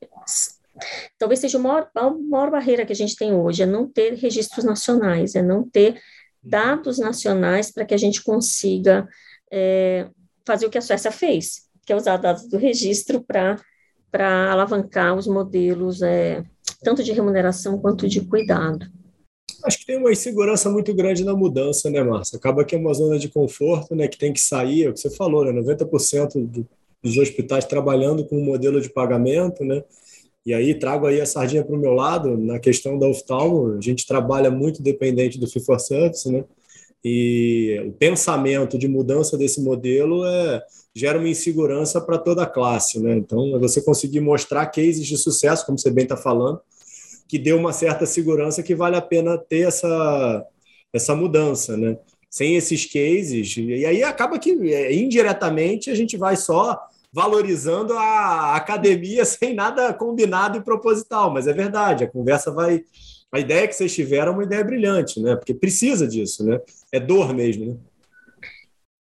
[1.19, 4.15] Talvez seja a maior, a maior barreira que a gente tem hoje, é não ter
[4.15, 6.01] registros nacionais, é não ter
[6.43, 9.09] dados nacionais para que a gente consiga
[9.51, 10.09] é,
[10.45, 13.59] fazer o que a Suécia fez, que é usar dados do registro para
[14.17, 16.43] para alavancar os modelos, é,
[16.83, 18.87] tanto de remuneração quanto de cuidado.
[19.63, 22.39] Acho que tem uma insegurança muito grande na mudança, né, Márcia?
[22.39, 25.01] Acaba que é uma zona de conforto, né, que tem que sair, é o que
[25.01, 26.67] você falou, né, 90% do,
[27.03, 29.85] dos hospitais trabalhando com um modelo de pagamento, né,
[30.47, 33.81] e aí trago aí a sardinha para o meu lado, na questão da oftalmo, a
[33.83, 36.43] gente trabalha muito dependente do fee-for-service, né,
[37.09, 40.61] e o pensamento de mudança desse modelo é,
[40.93, 42.99] gera uma insegurança para toda a classe.
[42.99, 43.15] Né?
[43.15, 46.61] Então, é você conseguir mostrar cases de sucesso, como você bem está falando,
[47.29, 50.45] que deu uma certa segurança que vale a pena ter essa,
[50.93, 51.77] essa mudança.
[51.77, 51.97] Né?
[52.29, 56.77] Sem esses cases, e aí acaba que é, indiretamente a gente vai só
[57.13, 62.83] valorizando a academia sem nada combinado e proposital, mas é verdade, a conversa vai
[63.33, 65.37] a ideia que vocês tiveram é uma ideia brilhante, né?
[65.37, 66.61] Porque precisa disso, né?
[66.93, 67.77] É dor mesmo, né?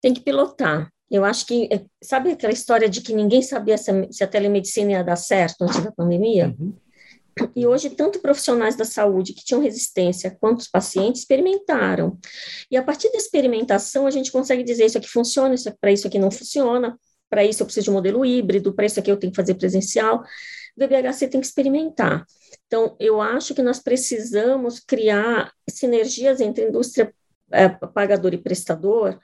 [0.02, 0.92] Tem que pilotar.
[1.10, 4.28] Eu acho que, é, sabe aquela história de que ninguém sabia se a, se a
[4.28, 6.56] telemedicina ia dar certo antes da pandemia?
[6.60, 6.74] Uhum.
[7.56, 12.18] E hoje, tanto profissionais da saúde que tinham resistência, quanto os pacientes experimentaram.
[12.72, 16.08] E a partir da experimentação, a gente consegue dizer isso aqui funciona, isso para isso
[16.08, 16.98] aqui não funciona,
[17.30, 19.56] para isso eu preciso de um modelo híbrido, para isso aqui eu tenho que fazer
[19.56, 20.24] presencial.
[20.76, 22.26] O BBHC tem que experimentar.
[22.68, 27.14] Então, eu acho que nós precisamos criar sinergias entre indústria
[27.52, 29.20] é, pagador e prestador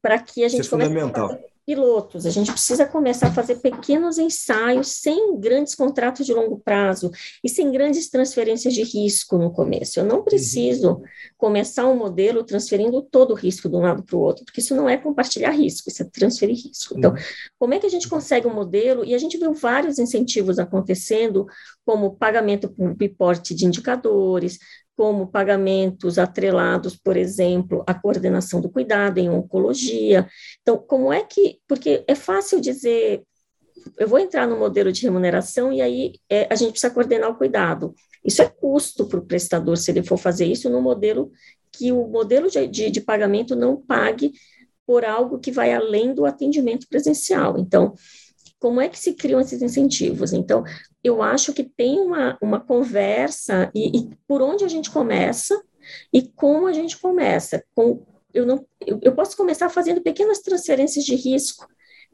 [0.00, 2.26] para que a gente Isso é fundamental pilotos.
[2.26, 7.10] A gente precisa começar a fazer pequenos ensaios sem grandes contratos de longo prazo
[7.42, 10.00] e sem grandes transferências de risco no começo.
[10.00, 10.24] Eu não uhum.
[10.24, 11.02] preciso uhum.
[11.36, 14.74] começar um modelo transferindo todo o risco de um lado para o outro, porque isso
[14.74, 16.94] não é compartilhar risco, isso é transferir risco.
[16.96, 17.18] Então, uhum.
[17.58, 19.04] como é que a gente consegue um modelo?
[19.04, 21.46] E a gente viu vários incentivos acontecendo,
[21.84, 24.58] como pagamento por reporte de indicadores,
[24.96, 30.28] como pagamentos atrelados, por exemplo, à coordenação do cuidado em oncologia.
[30.60, 31.58] Então, como é que.
[31.66, 33.22] Porque é fácil dizer,
[33.98, 37.36] eu vou entrar no modelo de remuneração e aí é, a gente precisa coordenar o
[37.36, 37.94] cuidado.
[38.24, 41.30] Isso é custo para o prestador se ele for fazer isso no modelo
[41.72, 44.32] que o modelo de, de, de pagamento não pague
[44.86, 47.58] por algo que vai além do atendimento presencial.
[47.58, 47.94] Então,
[48.62, 50.32] como é que se criam esses incentivos?
[50.32, 50.62] Então,
[51.02, 55.60] eu acho que tem uma, uma conversa e, e por onde a gente começa
[56.12, 57.64] e como a gente começa.
[57.74, 61.66] Com, eu, não, eu, eu posso começar fazendo pequenas transferências de risco,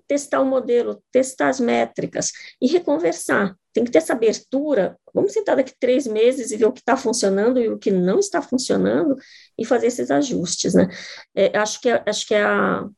[0.07, 2.33] testar o modelo, testar as métricas
[2.63, 3.55] e reconversar.
[3.71, 4.97] Tem que ter essa abertura.
[5.13, 8.19] Vamos sentar daqui três meses e ver o que está funcionando e o que não
[8.19, 9.17] está funcionando
[9.59, 10.89] e fazer esses ajustes, né?
[11.35, 12.89] É, acho que, é, acho que é a,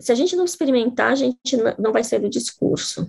[0.00, 3.08] se a gente não experimentar, a gente não vai sair do discurso.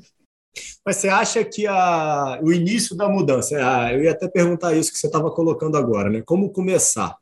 [0.85, 4.91] Mas você acha que a, o início da mudança, ah, eu ia até perguntar isso
[4.91, 6.23] que você estava colocando agora, né?
[6.25, 7.15] Como começar?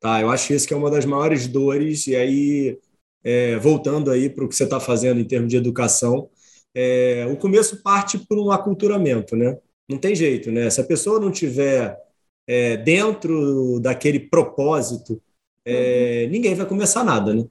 [0.00, 2.78] Tá, eu acho isso que é uma das maiores dores, e aí,
[3.24, 6.28] é, voltando aí para o que você está fazendo em termos de educação,
[6.74, 9.58] é, o começo parte por um aculturamento, né?
[9.88, 10.68] Não tem jeito, né?
[10.68, 11.98] Se a pessoa não tiver
[12.46, 15.20] é, dentro daquele propósito,
[15.64, 16.30] é, uhum.
[16.30, 17.46] ninguém vai começar nada, né?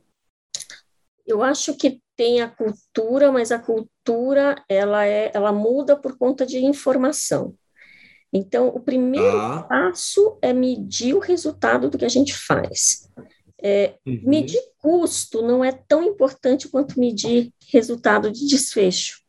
[1.25, 6.45] Eu acho que tem a cultura, mas a cultura ela é, ela muda por conta
[6.45, 7.53] de informação.
[8.31, 9.63] Então, o primeiro ah.
[9.63, 13.09] passo é medir o resultado do que a gente faz.
[13.61, 14.21] É, uhum.
[14.23, 19.21] Medir custo não é tão importante quanto medir resultado de desfecho,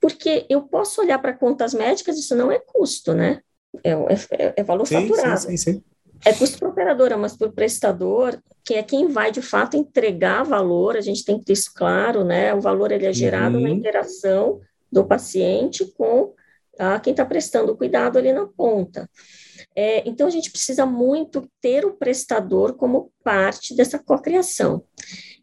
[0.00, 3.40] porque eu posso olhar para contas médicas, isso não é custo, né?
[3.82, 5.40] É, é, é valor sim, faturado.
[5.40, 5.93] Sim, sim, sim
[6.24, 10.42] é custo para operadora, mas para o prestador, que é quem vai de fato entregar
[10.42, 12.54] valor, a gente tem que ter isso claro, né?
[12.54, 13.62] O valor ele é gerado uhum.
[13.62, 14.60] na interação
[14.90, 16.32] do paciente com
[16.76, 19.08] tá, quem está prestando o cuidado ali na ponta.
[19.76, 24.84] É, então, a gente precisa muito ter o prestador como parte dessa cocriação.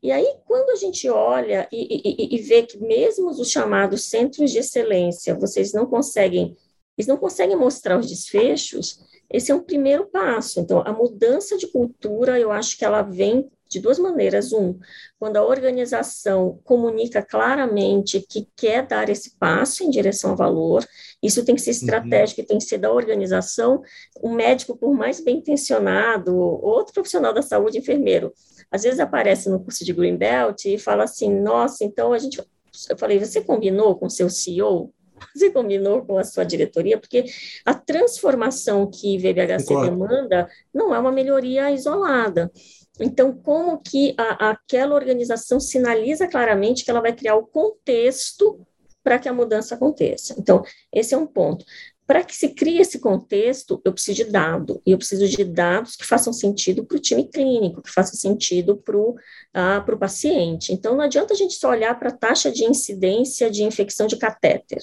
[0.02, 4.52] E aí, quando a gente olha e, e, e vê que mesmo os chamados centros
[4.52, 6.56] de excelência, vocês não conseguem,
[6.98, 9.00] eles não conseguem mostrar os desfechos,
[9.32, 10.60] esse é um primeiro passo.
[10.60, 14.52] Então, a mudança de cultura, eu acho que ela vem de duas maneiras.
[14.52, 14.78] Um,
[15.18, 20.86] quando a organização comunica claramente que quer dar esse passo em direção ao valor,
[21.24, 21.78] isso tem que ser uhum.
[21.78, 22.48] estratégico, uhum.
[22.48, 23.82] tem que ser da organização.
[24.22, 28.34] O médico, por mais bem intencionado, outro profissional da saúde, enfermeiro,
[28.70, 32.44] às vezes aparece no curso de Greenbelt e fala assim: nossa, então a gente.
[32.90, 34.94] Eu falei, você combinou com seu CEO?
[35.34, 37.26] Você combinou com a sua diretoria, porque
[37.66, 39.92] a transformação que VBHC Concordo.
[39.92, 42.52] demanda não é uma melhoria isolada.
[43.00, 48.60] Então, como que a, aquela organização sinaliza claramente que ela vai criar o contexto
[49.04, 50.36] para que a mudança aconteça?
[50.38, 50.64] Então,
[50.94, 51.66] esse é um ponto.
[52.06, 55.96] Para que se crie esse contexto, eu preciso de dado, e eu preciso de dados
[55.96, 59.16] que façam sentido para o time clínico, que façam sentido para o
[59.54, 60.74] ah, paciente.
[60.74, 64.18] Então, não adianta a gente só olhar para a taxa de incidência de infecção de
[64.18, 64.82] catéter.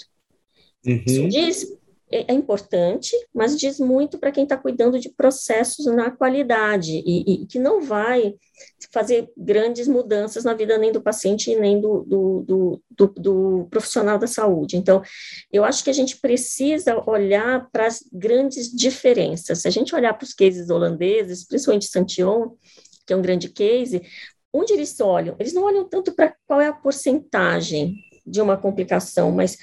[0.86, 1.02] Uhum.
[1.06, 1.78] Isso diz,
[2.10, 7.42] é, é, importante, mas diz muito para quem está cuidando de processos na qualidade e,
[7.42, 8.34] e, que não vai
[8.90, 14.18] fazer grandes mudanças na vida nem do paciente nem do, do, do, do, do profissional
[14.18, 14.76] da saúde.
[14.76, 15.02] Então,
[15.52, 19.60] eu acho que a gente precisa olhar para as grandes diferenças.
[19.60, 22.52] Se a gente olhar para os cases holandeses, principalmente Santion,
[23.06, 24.02] que é um grande case,
[24.52, 25.36] onde eles olham?
[25.38, 29.56] Eles não olham tanto para qual é a porcentagem de uma complicação, mas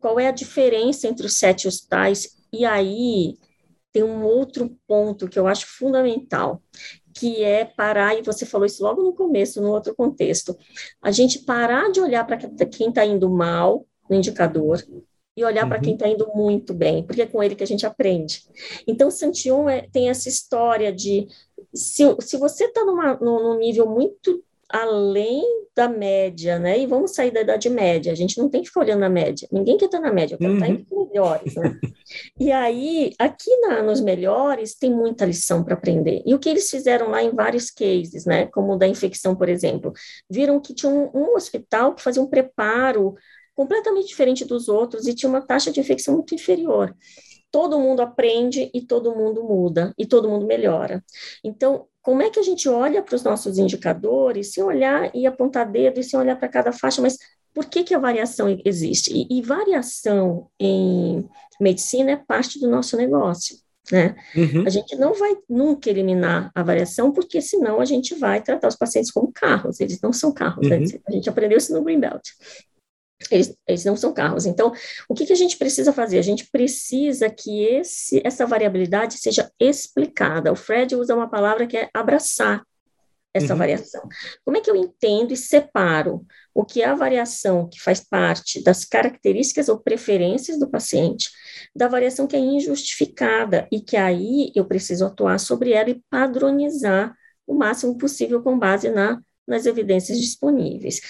[0.00, 2.36] qual é a diferença entre os sete hospitais?
[2.52, 3.36] E aí
[3.92, 6.62] tem um outro ponto que eu acho fundamental,
[7.14, 10.56] que é parar, e você falou isso logo no começo, no outro contexto,
[11.02, 14.84] a gente parar de olhar para quem está indo mal no indicador
[15.36, 15.68] e olhar uhum.
[15.68, 18.42] para quem está indo muito bem, porque é com ele que a gente aprende.
[18.86, 21.28] Então, Santion é, tem essa história de
[21.72, 25.42] se, se você está num nível muito além
[25.74, 26.78] da média, né?
[26.78, 28.12] E vamos sair da idade média.
[28.12, 29.48] A gente não tem que ficar olhando a média.
[29.50, 30.54] Ninguém quer estar na média, quer uhum.
[30.54, 31.78] estar entre melhores, né?
[32.38, 36.22] e aí, aqui na, nos melhores, tem muita lição para aprender.
[36.26, 38.46] E o que eles fizeram lá em vários cases, né?
[38.46, 39.92] Como o da infecção, por exemplo,
[40.28, 43.14] viram que tinha um, um hospital que fazia um preparo
[43.54, 46.94] completamente diferente dos outros e tinha uma taxa de infecção muito inferior
[47.50, 51.02] todo mundo aprende e todo mundo muda e todo mundo melhora.
[51.42, 55.70] Então, como é que a gente olha para os nossos indicadores, sem olhar e apontar
[55.70, 57.18] dedo e sem olhar para cada faixa, mas
[57.52, 59.12] por que, que a variação existe?
[59.12, 61.28] E, e, variação em
[61.60, 63.58] medicina é parte do nosso negócio.
[63.92, 64.16] Né?
[64.34, 64.64] Uhum.
[64.66, 68.76] A gente não vai nunca eliminar a variação, porque senão a gente vai tratar os
[68.76, 70.76] pacientes como carros, eles não são carros, né?
[70.76, 70.84] uhum.
[70.84, 71.00] né?
[71.08, 72.26] a gente aprendeu isso no Greenbelt.
[73.30, 74.46] Eles, eles, não são carros.
[74.46, 74.72] Então,
[75.08, 76.18] o que, que, a gente precisa fazer?
[76.18, 80.52] A gente precisa que esse, essa variabilidade seja explicada.
[80.52, 82.62] O Fred usa uma palavra que é abraçar
[83.34, 83.58] essa uhum.
[83.58, 84.02] variação.
[84.44, 88.62] Como é que eu entendo e separo o que é a variação que faz parte
[88.62, 91.30] das características ou preferências do paciente,
[91.74, 97.14] da variação que é injustificada e que aí eu preciso atuar sobre ela e padronizar
[97.46, 101.00] o máximo possível com base na, nas evidências disponíveis.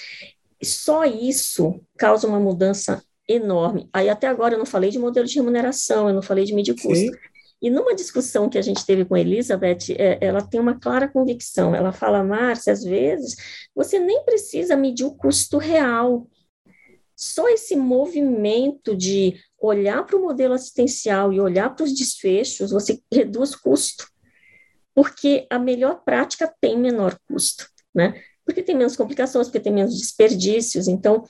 [0.63, 3.89] Só isso causa uma mudança enorme.
[3.93, 6.75] Aí até agora eu não falei de modelo de remuneração, eu não falei de medir
[6.75, 6.95] custo.
[6.95, 7.11] Sim.
[7.61, 11.09] E numa discussão que a gente teve com a Elizabeth, é, ela tem uma clara
[11.09, 11.75] convicção.
[11.75, 13.35] Ela fala, Márcia, às vezes
[13.75, 16.29] você nem precisa medir o custo real.
[17.17, 23.01] Só esse movimento de olhar para o modelo assistencial e olhar para os desfechos, você
[23.13, 24.07] reduz custo.
[24.95, 28.23] Porque a melhor prática tem menor custo, né?
[28.49, 30.89] Porque tem menos complicações, porque tem menos desperdícios.
[30.89, 31.23] Então,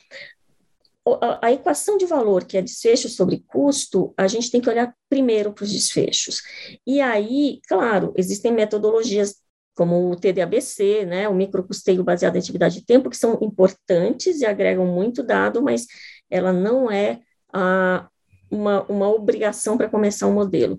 [1.42, 5.52] a, equação de valor, que é desfecho sobre custo, a gente tem que olhar primeiro
[5.52, 6.40] para os desfechos.
[6.86, 9.34] E aí, claro, existem metodologias
[9.74, 14.46] como o TDABC, né, o microcusteio baseado em atividade de tempo, que são importantes e
[14.46, 15.86] agregam muito dado, mas
[16.30, 17.18] ela não é
[17.52, 18.08] a,
[18.48, 20.78] uma, uma obrigação para começar um modelo,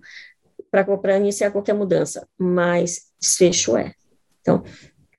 [0.72, 3.94] para iniciar qualquer mudança, mas desfecho é.
[4.40, 4.64] Então,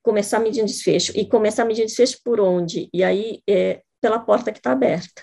[0.02, 2.88] começar medindo desfecho, e começar medindo desfecho por onde?
[2.92, 5.22] E aí, é, pela porta que está aberta.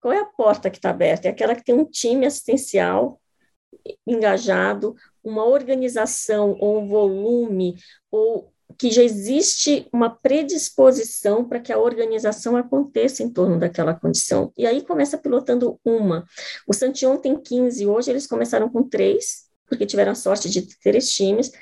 [0.00, 1.28] Qual é a porta que está aberta?
[1.28, 3.20] É aquela que tem um time assistencial
[4.06, 7.76] engajado, uma organização ou um volume,
[8.10, 14.52] ou que já existe uma predisposição para que a organização aconteça em torno daquela condição.
[14.56, 16.24] E aí começa pilotando uma.
[16.66, 20.76] O Santion tem 15, hoje eles começaram com três, porque tiveram a sorte de ter
[20.82, 21.52] três times,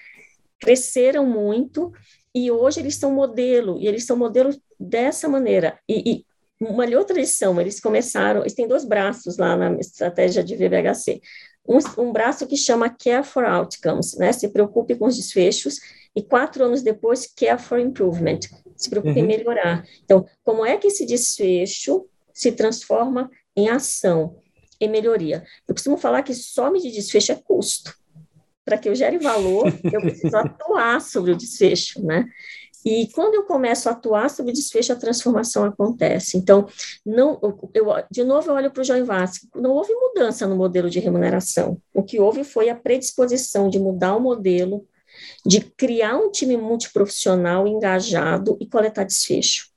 [0.59, 1.93] cresceram muito,
[2.35, 5.79] e hoje eles são modelo, e eles são modelo dessa maneira.
[5.89, 6.27] E, e
[6.61, 11.21] uma outra lição, eles começaram, eles têm dois braços lá na estratégia de VBHC.
[11.67, 14.33] Um, um, braço que chama Care for Outcomes, né?
[14.33, 15.79] Se preocupe com os desfechos,
[16.15, 18.41] e quatro anos depois, Care for Improvement,
[18.77, 19.25] se preocupe uhum.
[19.25, 19.85] em melhorar.
[20.05, 24.37] Então, como é que esse desfecho se transforma em ação,
[24.81, 25.45] em melhoria?
[25.67, 28.02] Eu costumo falar que só medir desfecho é custo
[28.65, 32.27] para que eu gere valor, eu preciso atuar sobre o desfecho, né?
[32.85, 36.37] E quando eu começo a atuar sobre o desfecho, a transformação acontece.
[36.37, 36.67] Então,
[37.07, 37.39] não,
[37.73, 39.47] eu, de novo, eu olho para o João Vasco.
[39.55, 41.81] Não houve mudança no modelo de remuneração.
[41.95, 44.85] O que houve foi a predisposição de mudar o modelo,
[45.47, 49.71] de criar um time multiprofissional engajado e coletar desfecho.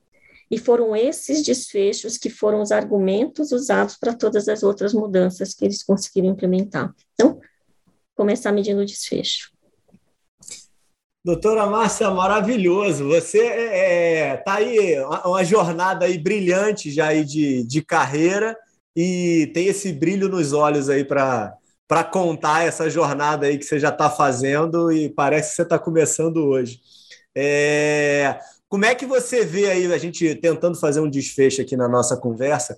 [0.49, 5.65] E foram esses desfechos que foram os argumentos usados para todas as outras mudanças que
[5.65, 6.93] eles conseguiram implementar.
[7.13, 7.39] Então,
[8.15, 9.51] começar medindo o desfecho.
[11.23, 13.07] Doutora Márcia, maravilhoso.
[13.07, 14.95] Você está é, é tá aí,
[15.25, 18.55] uma jornada aí brilhante já aí de, de carreira
[18.95, 21.55] e tem esse brilho nos olhos aí para
[21.87, 25.77] para contar essa jornada aí que você já está fazendo e parece que você está
[25.77, 26.79] começando hoje.
[27.35, 31.87] É, como é que você vê aí, a gente tentando fazer um desfecho aqui na
[31.87, 32.77] nossa conversa,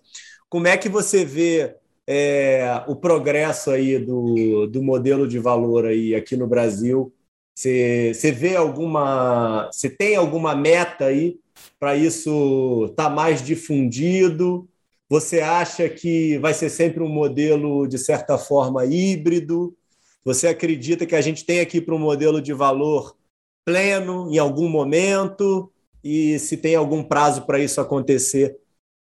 [0.49, 1.73] como é que você vê
[2.07, 7.13] é, o progresso aí do, do modelo de valor aí aqui no Brasil?
[7.53, 9.67] Você, vê alguma.
[9.71, 11.39] Você tem alguma meta aí
[11.79, 14.69] para isso estar tá mais difundido?
[15.09, 19.75] Você acha que vai ser sempre um modelo, de certa forma, híbrido?
[20.23, 23.17] Você acredita que a gente tem aqui para um modelo de valor
[23.65, 25.71] pleno em algum momento?
[26.03, 28.57] E se tem algum prazo para isso acontecer,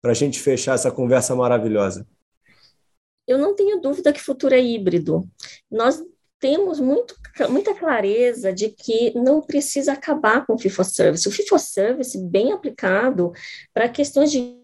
[0.03, 2.07] para a gente fechar essa conversa maravilhosa?
[3.31, 5.25] Eu não tenho dúvida que o futuro é híbrido.
[5.71, 6.03] Nós
[6.41, 7.15] temos muito,
[7.49, 11.29] muita clareza de que não precisa acabar com o FIFO-Service.
[11.29, 13.33] O FIFO-Service, bem aplicado
[13.73, 14.59] para questões de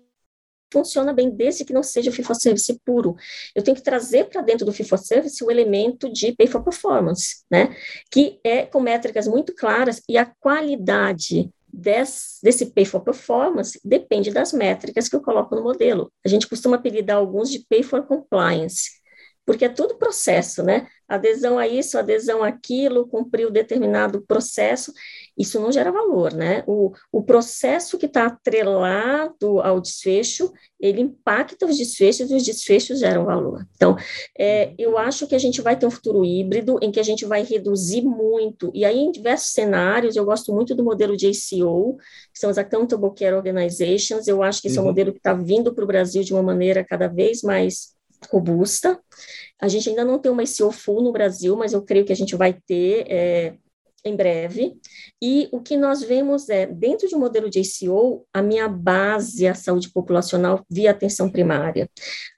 [0.73, 3.15] funciona bem desde que não seja o FIFO-Service puro.
[3.55, 7.73] Eu tenho que trazer para dentro do FIFO-Service o elemento de Pay for Performance, né?
[8.11, 14.53] que é com métricas muito claras e a qualidade desse, pay for performance depende das
[14.53, 16.11] métricas que eu coloco no modelo.
[16.25, 18.91] A gente costuma apelidar alguns de pay for compliance.
[19.47, 20.89] Porque é tudo processo, né?
[21.09, 24.93] Adesão a isso, adesão àquilo, cumprir o determinado processo,
[25.39, 26.65] isso não gera valor, né?
[26.67, 32.99] O, o processo que está atrelado ao desfecho, ele impacta os desfechos e os desfechos
[32.99, 33.65] geram valor.
[33.77, 33.97] Então,
[34.37, 37.25] é, eu acho que a gente vai ter um futuro híbrido em que a gente
[37.25, 41.99] vai reduzir muito, e aí em diversos cenários, eu gosto muito do modelo de ACO,
[42.33, 44.83] que são as Accountable Care Organizations, eu acho que esse uhum.
[44.83, 47.96] é um modelo que está vindo para o Brasil de uma maneira cada vez mais
[48.31, 49.01] robusta.
[49.61, 52.17] A gente ainda não tem uma ICO full no Brasil, mas eu creio que a
[52.17, 53.55] gente vai ter é,
[54.07, 54.79] em breve.
[55.21, 59.47] E o que nós vemos é, dentro de um modelo de ACO, a minha base
[59.47, 61.89] é a saúde populacional via atenção primária.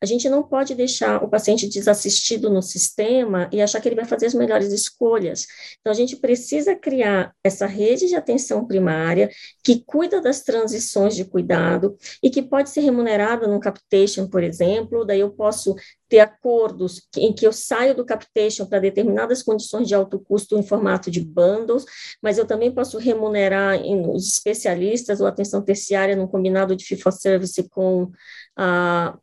[0.03, 4.05] A gente não pode deixar o paciente desassistido no sistema e achar que ele vai
[4.05, 5.47] fazer as melhores escolhas.
[5.81, 9.31] Então, a gente precisa criar essa rede de atenção primária
[9.68, 15.04] que cuida das transições de cuidado e que pode ser remunerada no capitation, por exemplo,
[15.04, 15.74] daí eu posso
[16.08, 20.62] ter acordos em que eu saio do capitation para determinadas condições de alto custo em
[20.62, 21.84] formato de bundles,
[22.22, 23.78] mas eu também posso remunerar
[24.14, 28.10] os especialistas ou atenção terciária num combinado de fee for service com
[28.56, 29.18] a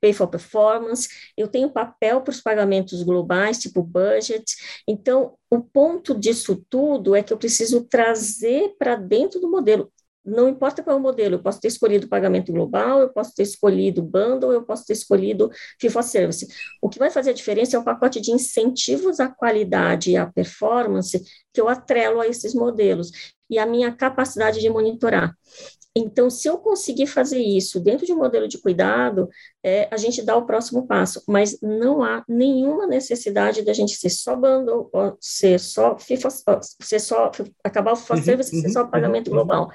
[0.00, 4.44] pay for performance, eu tenho papel para os pagamentos globais, tipo budget.
[4.86, 9.90] Então, o ponto disso tudo é que eu preciso trazer para dentro do modelo
[10.28, 13.42] não importa qual é o modelo, eu posso ter escolhido pagamento global, eu posso ter
[13.42, 16.48] escolhido bundle, eu posso ter escolhido FIFA Service.
[16.82, 20.26] O que vai fazer a diferença é o pacote de incentivos à qualidade e à
[20.26, 21.22] performance
[21.52, 23.10] que eu atrelo a esses modelos
[23.50, 25.34] e a minha capacidade de monitorar.
[25.98, 29.28] Então, se eu conseguir fazer isso dentro de um modelo de cuidado,
[29.62, 34.10] é, a gente dá o próximo passo, mas não há nenhuma necessidade da gente ser
[34.10, 36.28] só bundle, ou ser só FIFA,
[36.80, 37.30] ser só
[37.64, 39.70] acabar o FIFA uhum, service, uhum, ser só pagamento uhum, global.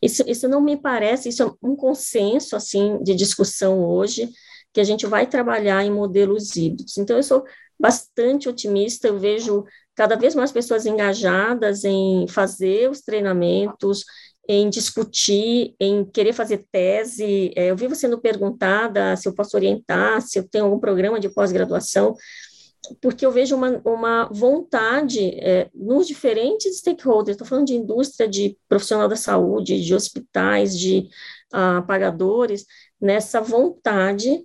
[0.00, 4.30] Isso, isso não me parece, isso é um consenso assim de discussão hoje
[4.72, 6.96] que a gente vai trabalhar em modelos híbridos.
[6.98, 7.44] Então, eu sou
[7.78, 9.64] bastante otimista, eu vejo
[9.94, 14.04] cada vez mais pessoas engajadas em fazer os treinamentos,
[14.48, 17.52] em discutir, em querer fazer tese.
[17.56, 21.28] É, eu vivo sendo perguntada se eu posso orientar, se eu tenho algum programa de
[21.28, 22.14] pós-graduação,
[23.00, 28.56] porque eu vejo uma, uma vontade é, nos diferentes stakeholders, estou falando de indústria, de
[28.68, 31.08] profissional da saúde, de hospitais, de
[31.52, 32.64] uh, pagadores,
[33.00, 34.44] nessa vontade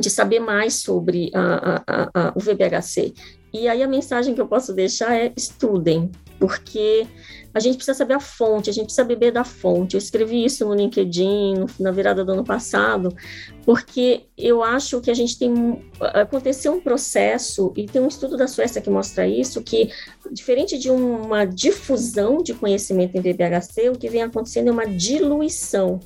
[0.00, 3.14] de saber mais sobre a, a, a, o VBHC.
[3.52, 7.06] E aí a mensagem que eu posso deixar é estudem, porque
[7.54, 9.94] a gente precisa saber a fonte, a gente precisa beber da fonte.
[9.94, 13.08] Eu escrevi isso no LinkedIn na virada do ano passado,
[13.64, 18.46] porque eu acho que a gente tem aconteceu um processo e tem um estudo da
[18.46, 19.90] Suécia que mostra isso que
[20.30, 25.98] diferente de uma difusão de conhecimento em VBHC, o que vem acontecendo é uma diluição.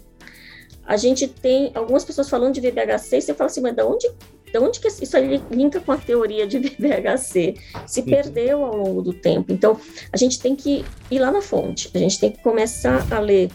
[0.85, 4.11] A gente tem algumas pessoas falando de VBHC e você fala assim, mas de onde
[4.51, 7.55] então, onde que isso aí linka com a teoria de BBHC?
[7.87, 8.07] Se uhum.
[8.07, 9.53] perdeu ao longo do tempo.
[9.53, 9.81] Então,
[10.13, 13.49] a gente tem que ir lá na fonte, a gente tem que começar a ler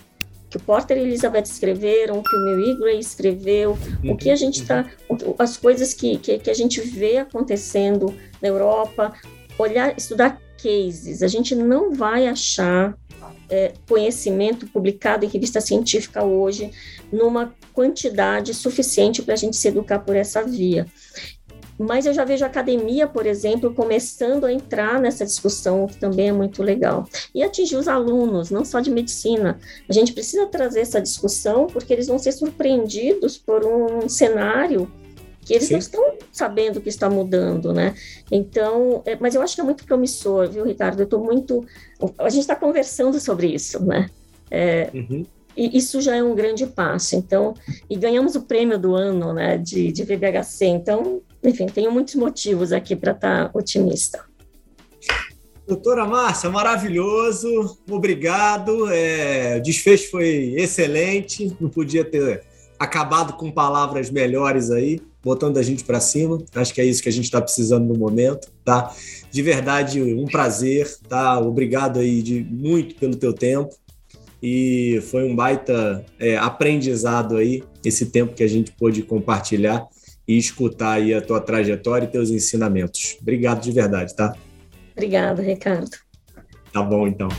[0.50, 4.62] que o Porter e Elizabeth escreveram, que o Mil Gray escreveu, o que a gente
[4.62, 4.90] está,
[5.38, 9.14] as coisas que, que, que, a gente vê acontecendo na Europa,
[9.58, 11.22] olhar, estudar cases.
[11.22, 12.98] A gente não vai achar
[13.48, 16.72] é, conhecimento publicado em revista científica hoje
[17.12, 20.88] numa quantidade suficiente para a gente se educar por essa via.
[21.78, 25.98] Mas eu já vejo a academia, por exemplo, começando a entrar nessa discussão, o que
[25.98, 27.08] também é muito legal.
[27.34, 29.60] E atingir os alunos, não só de medicina.
[29.88, 34.90] A gente precisa trazer essa discussão, porque eles vão ser surpreendidos por um cenário
[35.46, 35.74] que eles Sim.
[35.74, 37.94] não estão sabendo que está mudando, né?
[38.32, 41.00] Então, é, mas eu acho que é muito promissor, viu, Ricardo?
[41.00, 41.64] Eu estou muito.
[42.18, 44.10] A gente está conversando sobre isso, né?
[44.50, 45.24] É, uhum.
[45.56, 47.16] E isso já é um grande passo.
[47.16, 47.54] Então,
[47.90, 50.66] e ganhamos o prêmio do ano, né, de, de VBHC.
[50.66, 54.26] Então, enfim, tenho muitos motivos aqui para estar tá otimista.
[55.66, 58.92] Doutora Márcia, maravilhoso, obrigado.
[58.92, 62.44] É, o desfecho foi excelente, não podia ter
[62.80, 66.44] acabado com palavras melhores aí botando a gente para cima.
[66.54, 68.94] Acho que é isso que a gente está precisando no momento, tá?
[69.32, 71.40] De verdade, um prazer, tá?
[71.40, 73.76] Obrigado aí de muito pelo teu tempo
[74.42, 79.88] e foi um baita é, aprendizado aí esse tempo que a gente pôde compartilhar
[80.28, 83.18] e escutar aí a tua trajetória e teus ensinamentos.
[83.22, 84.36] Obrigado de verdade, tá?
[84.94, 85.90] Obrigada, Ricardo.
[86.72, 87.30] Tá bom, então.